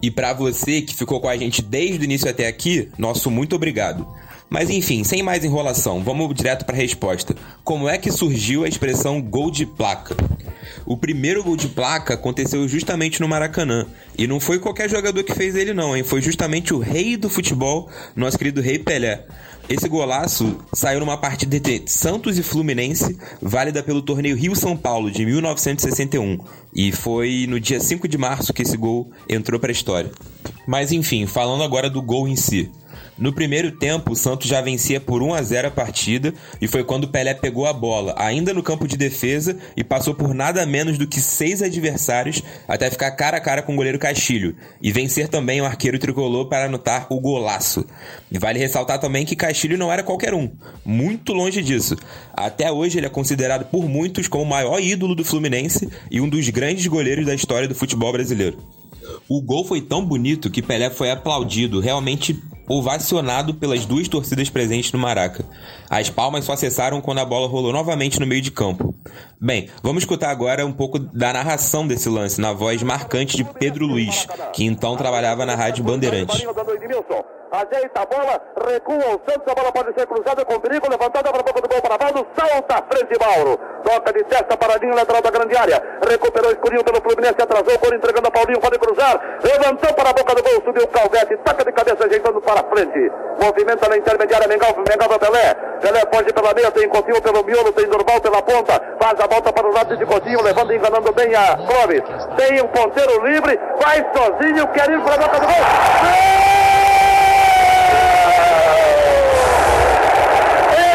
[0.00, 3.56] E para você que ficou com a gente desde o início até aqui, nosso muito
[3.56, 4.06] obrigado.
[4.48, 7.34] Mas enfim, sem mais enrolação, vamos direto para a resposta.
[7.64, 10.16] Como é que surgiu a expressão gol de placa?
[10.84, 13.86] O primeiro gol de placa aconteceu justamente no Maracanã.
[14.16, 16.04] E não foi qualquer jogador que fez ele, não, hein?
[16.04, 19.26] Foi justamente o rei do futebol, nosso querido Rei Pelé.
[19.68, 25.26] Esse golaço saiu numa partida entre Santos e Fluminense, válida pelo torneio Rio-São Paulo de
[25.26, 26.38] 1961.
[26.72, 30.12] E foi no dia 5 de março que esse gol entrou para a história.
[30.68, 32.70] Mas enfim, falando agora do gol em si.
[33.18, 36.84] No primeiro tempo, o Santos já vencia por 1 a 0 a partida e foi
[36.84, 40.98] quando Pelé pegou a bola, ainda no campo de defesa, e passou por nada menos
[40.98, 45.28] do que seis adversários até ficar cara a cara com o goleiro Castilho e vencer
[45.28, 47.86] também o arqueiro tricolor para anotar o golaço.
[48.30, 50.50] E vale ressaltar também que Castilho não era qualquer um,
[50.84, 51.96] muito longe disso.
[52.34, 56.28] Até hoje ele é considerado por muitos como o maior ídolo do Fluminense e um
[56.28, 58.58] dos grandes goleiros da história do futebol brasileiro.
[59.26, 64.92] O gol foi tão bonito que Pelé foi aplaudido, realmente ovacionado pelas duas torcidas presentes
[64.92, 65.44] no Maraca.
[65.88, 68.94] As palmas só cessaram quando a bola rolou novamente no meio de campo.
[69.40, 73.86] Bem, vamos escutar agora um pouco da narração desse lance na voz marcante de Pedro
[73.86, 76.42] Luiz, que então trabalhava na Rádio Bandeirantes.
[77.56, 78.38] Ajeita a bola,
[78.68, 81.68] recua o Santos, a bola pode ser cruzada com perigo, levantada para a boca do
[81.68, 83.58] gol para Mauro, salta à frente Mauro.
[83.82, 85.82] Toca de testa para a linha lateral da grande área.
[86.06, 89.18] Recuperou escurinho pelo Fluminense, atrasou, por entregando a Paulinho, pode cruzar.
[89.42, 93.10] Levantou para a boca do gol, subiu o Calvete, taca de cabeça, ajeitando para frente.
[93.40, 95.54] Movimenta na intermediária, Mengal, Mengal Pelé.
[95.80, 98.82] Pelé pode pela meia, tem Coutinho pelo miolo, tem Normal pela ponta.
[99.00, 102.02] Faz a volta para o lado de Coutinho, levando e enganando bem a Clóvis.
[102.36, 106.65] Tem um ponteiro livre, vai sozinho, quer ir para a boca do gol.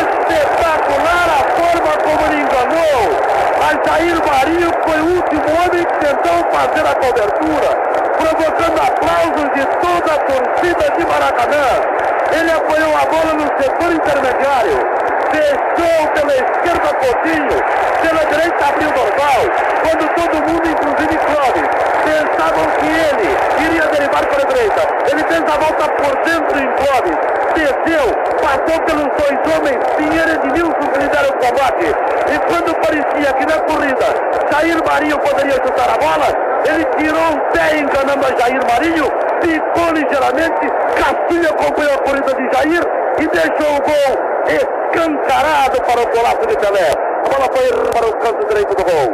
[0.01, 3.01] Espetacular a forma como ele enganou.
[3.59, 7.69] Mas Jair Marinho foi o último homem que tentou fazer a cobertura,
[8.17, 11.67] provocando aplausos de toda a torcida de Maracanã.
[12.39, 15.00] Ele apoiou a bola no setor intermediário,
[15.31, 17.57] deixou pela esquerda Coutinho,
[18.01, 19.41] pela direita abriu Norval,
[19.81, 21.69] quando todo mundo, inclusive Clóvis,
[22.05, 24.81] pensavam que ele iria derivar para a direita.
[25.11, 27.17] Ele fez a volta por dentro em Clóvis,
[27.55, 28.05] desceu,
[28.41, 31.85] passou pelos dois homens, Pinheiro e Edmilson que lideram o combate.
[32.31, 34.05] E quando parecia que na corrida
[34.51, 39.05] Jair Marinho poderia chutar a bola, ele tirou o pé enganando a Jair Marinho,
[39.41, 42.83] ficou ligeiramente, Castilho acompanhou a corrida de Jair
[43.19, 46.91] e deixou o gol escancarado para o golaço de Pelé.
[46.91, 49.11] A bola foi para o canto direito do gol.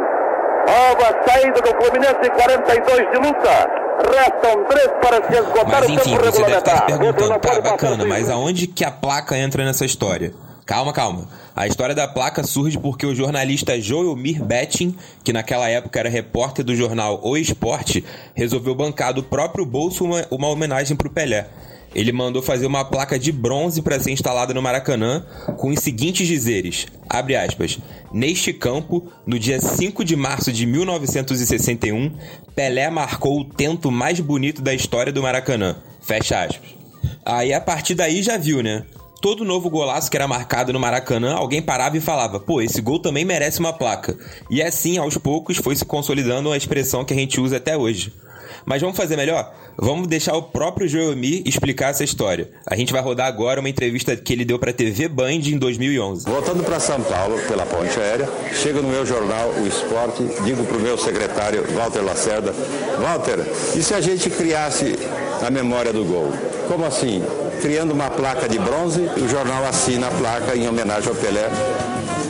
[0.66, 3.70] Nova saída do Fluminense, 42 de luta.
[3.98, 7.40] Restam três para se esgotar Mas o enfim, tempo você deve estar se regulamentar.
[7.40, 10.32] perguntando, tá bacana, mas aonde que a placa entra nessa história?
[10.64, 11.24] Calma, calma.
[11.58, 14.94] A história da placa surge porque o jornalista Joelmir Betting,
[15.24, 20.24] que naquela época era repórter do jornal O Esporte, resolveu bancar do próprio bolso uma,
[20.30, 21.48] uma homenagem pro Pelé.
[21.92, 26.28] Ele mandou fazer uma placa de bronze para ser instalada no Maracanã com os seguintes
[26.28, 27.80] dizeres: abre aspas.
[28.12, 32.14] Neste campo, no dia 5 de março de 1961,
[32.54, 35.74] Pelé marcou o tento mais bonito da história do Maracanã.
[36.00, 36.70] Fecha aspas.
[37.24, 38.84] Aí a partir daí já viu, né?
[39.20, 43.00] Todo novo golaço que era marcado no Maracanã, alguém parava e falava: pô, esse gol
[43.00, 44.16] também merece uma placa.
[44.48, 48.12] E assim, aos poucos, foi se consolidando uma expressão que a gente usa até hoje.
[48.64, 49.52] Mas vamos fazer melhor?
[49.76, 52.50] Vamos deixar o próprio Joelmir explicar essa história.
[52.66, 55.58] A gente vai rodar agora uma entrevista que ele deu para a TV Band em
[55.58, 56.24] 2011.
[56.28, 60.76] Voltando para São Paulo pela ponte aérea, chego no meu jornal O Esporte, digo para
[60.76, 62.52] o meu secretário Walter Lacerda,
[63.00, 63.38] Walter,
[63.76, 64.96] e se a gente criasse
[65.46, 66.32] a memória do gol?
[66.66, 67.22] Como assim?
[67.62, 71.48] Criando uma placa de bronze, o jornal assina a placa em homenagem ao Pelé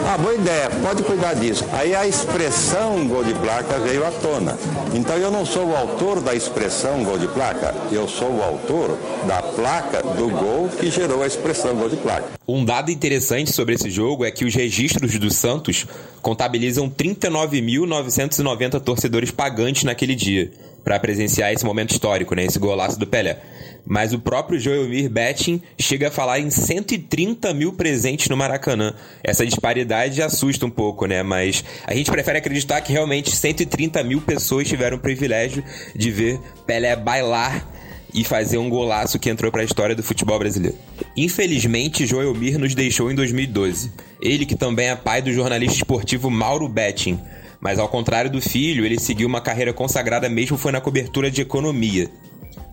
[0.07, 1.65] ah, boa ideia, pode cuidar disso.
[1.73, 4.59] Aí a expressão gol de placa veio à tona.
[4.95, 8.99] Então eu não sou o autor da expressão gol de placa, eu sou o autor
[9.27, 12.27] da placa do gol que gerou a expressão gol de placa.
[12.47, 15.87] Um dado interessante sobre esse jogo é que os registros do Santos
[16.23, 20.51] contabilizam 39.990 torcedores pagantes naquele dia
[20.83, 23.43] para presenciar esse momento histórico, né, esse golaço do Pelé
[23.87, 28.95] mas o próprio Joelmir Betting chega a falar em 130 mil presentes no Maracanã.
[29.22, 31.22] Essa disparidade assusta um pouco, né?
[31.22, 35.64] Mas a gente prefere acreditar que realmente 130 mil pessoas tiveram o privilégio
[35.95, 37.66] de ver Pelé bailar
[38.12, 40.76] e fazer um golaço que entrou para a história do futebol brasileiro.
[41.16, 43.93] Infelizmente, Joelmir nos deixou em 2012.
[44.20, 47.18] Ele que também é pai do jornalista esportivo Mauro Betting.
[47.61, 51.43] Mas ao contrário do filho, ele seguiu uma carreira consagrada mesmo foi na cobertura de
[51.43, 52.09] economia.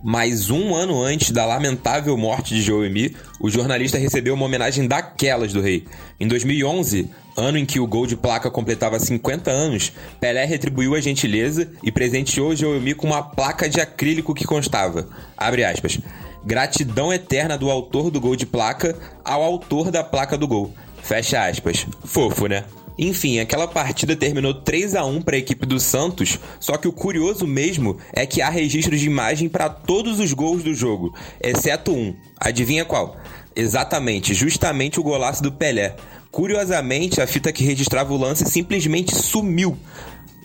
[0.07, 5.51] Mas um ano antes da lamentável morte de Joemi, o jornalista recebeu uma homenagem daquelas
[5.51, 5.87] do rei.
[6.19, 11.01] Em 2011, ano em que o gol de placa completava 50 anos, Pelé retribuiu a
[11.01, 15.97] gentileza e presenteou Joemi com uma placa de acrílico que constava, aspas,
[16.45, 20.71] gratidão eterna do autor do gol de placa ao autor da placa do gol.
[21.01, 21.87] Fecha aspas.
[22.03, 22.63] Fofo, né?
[22.97, 26.93] Enfim, aquela partida terminou 3 a 1 para a equipe do Santos, só que o
[26.93, 31.91] curioso mesmo é que há registros de imagem para todos os gols do jogo, exceto
[31.91, 32.15] um.
[32.39, 33.17] Adivinha qual?
[33.55, 35.95] Exatamente, justamente o golaço do Pelé.
[36.31, 39.77] Curiosamente, a fita que registrava o lance simplesmente sumiu.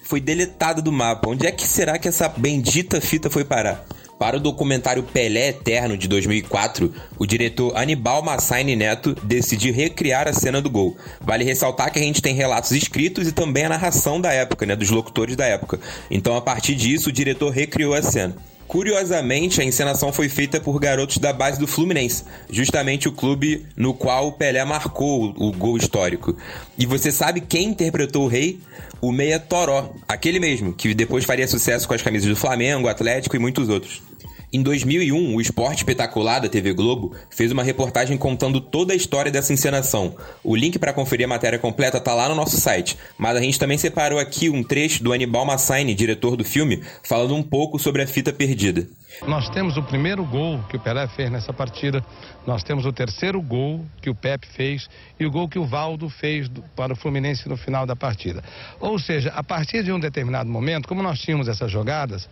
[0.04, 1.28] Foi deletada do mapa.
[1.28, 3.84] Onde é que será que essa bendita fita foi parar?
[4.20, 10.34] Para o documentário Pelé Eterno de 2004, o diretor Anibal Massaini Neto decidiu recriar a
[10.34, 10.94] cena do gol.
[11.22, 14.76] Vale ressaltar que a gente tem relatos escritos e também a narração da época, né,
[14.76, 15.80] dos locutores da época.
[16.10, 18.36] Então, a partir disso, o diretor recriou a cena.
[18.68, 23.94] Curiosamente, a encenação foi feita por garotos da base do Fluminense, justamente o clube no
[23.94, 26.36] qual o Pelé marcou o gol histórico.
[26.76, 28.60] E você sabe quem interpretou o rei?
[29.00, 33.34] O Meia Toró, aquele mesmo, que depois faria sucesso com as camisas do Flamengo, Atlético
[33.34, 34.09] e muitos outros.
[34.52, 39.30] Em 2001, o Esporte Espetacular da TV Globo fez uma reportagem contando toda a história
[39.30, 40.16] dessa encenação.
[40.42, 43.60] O link para conferir a matéria completa tá lá no nosso site, mas a gente
[43.60, 48.02] também separou aqui um trecho do Anibal Massaini, diretor do filme, falando um pouco sobre
[48.02, 48.88] a fita perdida.
[49.24, 52.04] Nós temos o primeiro gol que o Pelé fez nessa partida,
[52.44, 54.88] nós temos o terceiro gol que o Pepe fez
[55.18, 58.42] e o gol que o Valdo fez para o Fluminense no final da partida.
[58.80, 62.28] Ou seja, a partir de um determinado momento, como nós tínhamos essas jogadas,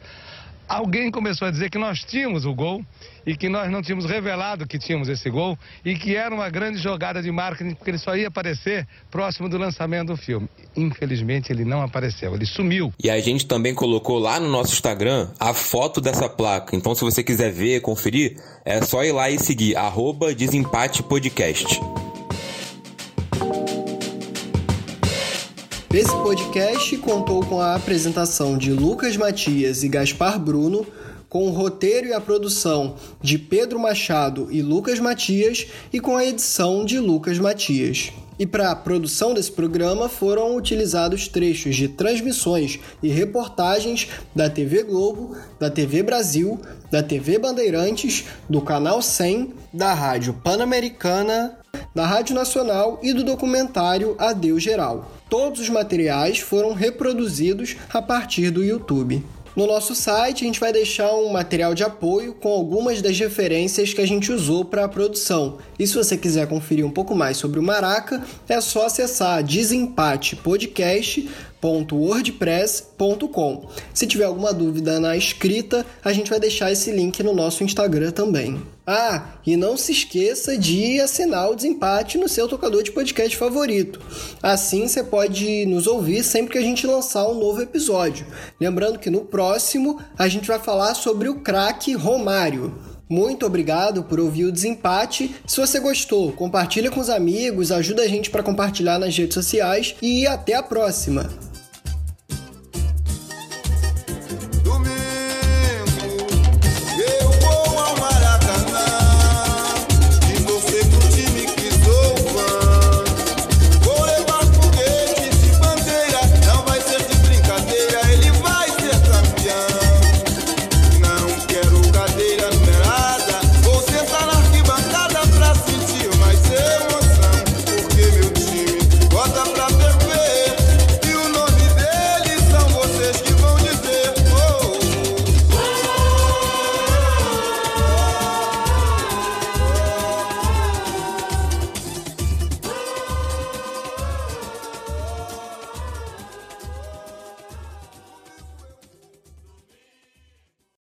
[0.69, 2.85] alguém começou a dizer que nós tínhamos o gol
[3.27, 6.79] e que nós não tínhamos revelado que tínhamos esse gol e que era uma grande
[6.79, 10.49] jogada de marketing porque ele só ia aparecer próximo do lançamento do filme.
[10.77, 12.93] Infelizmente ele não apareceu, ele sumiu.
[13.03, 16.77] E a gente também colocou lá no nosso Instagram a foto dessa placa.
[16.77, 21.81] Então se você quiser ver, conferir, é só ir lá e seguir arroba Desempate Podcast.
[25.93, 30.87] Esse podcast contou com a apresentação de Lucas Matias e Gaspar Bruno,
[31.31, 36.27] com o roteiro e a produção de Pedro Machado e Lucas Matias e com a
[36.27, 38.13] edição de Lucas Matias.
[38.39, 44.83] E para a produção desse programa foram utilizados trechos de transmissões e reportagens da TV
[44.83, 46.61] Globo, da TV Brasil,
[46.91, 51.59] da TV Bandeirantes, do Canal 100, da Rádio Pan-Americana,
[51.95, 55.18] da Rádio Nacional e do documentário Adeus Geral.
[55.29, 59.23] Todos os materiais foram reproduzidos a partir do YouTube.
[59.55, 63.93] No nosso site, a gente vai deixar um material de apoio com algumas das referências
[63.93, 65.59] que a gente usou para a produção.
[65.77, 70.37] E se você quiser conferir um pouco mais sobre o Maraca, é só acessar Desempate
[70.37, 71.29] Podcast
[71.61, 73.69] www.wordpress.com.
[73.93, 78.13] Se tiver alguma dúvida na escrita, a gente vai deixar esse link no nosso Instagram
[78.13, 78.63] também.
[78.91, 84.01] Ah, e não se esqueça de assinar o Desempate no seu tocador de podcast favorito.
[84.43, 88.27] Assim você pode nos ouvir sempre que a gente lançar um novo episódio.
[88.59, 92.79] Lembrando que no próximo a gente vai falar sobre o craque Romário.
[93.07, 95.37] Muito obrigado por ouvir o Desempate.
[95.47, 99.97] Se você gostou, compartilha com os amigos, ajuda a gente para compartilhar nas redes sociais
[100.01, 101.29] e até a próxima.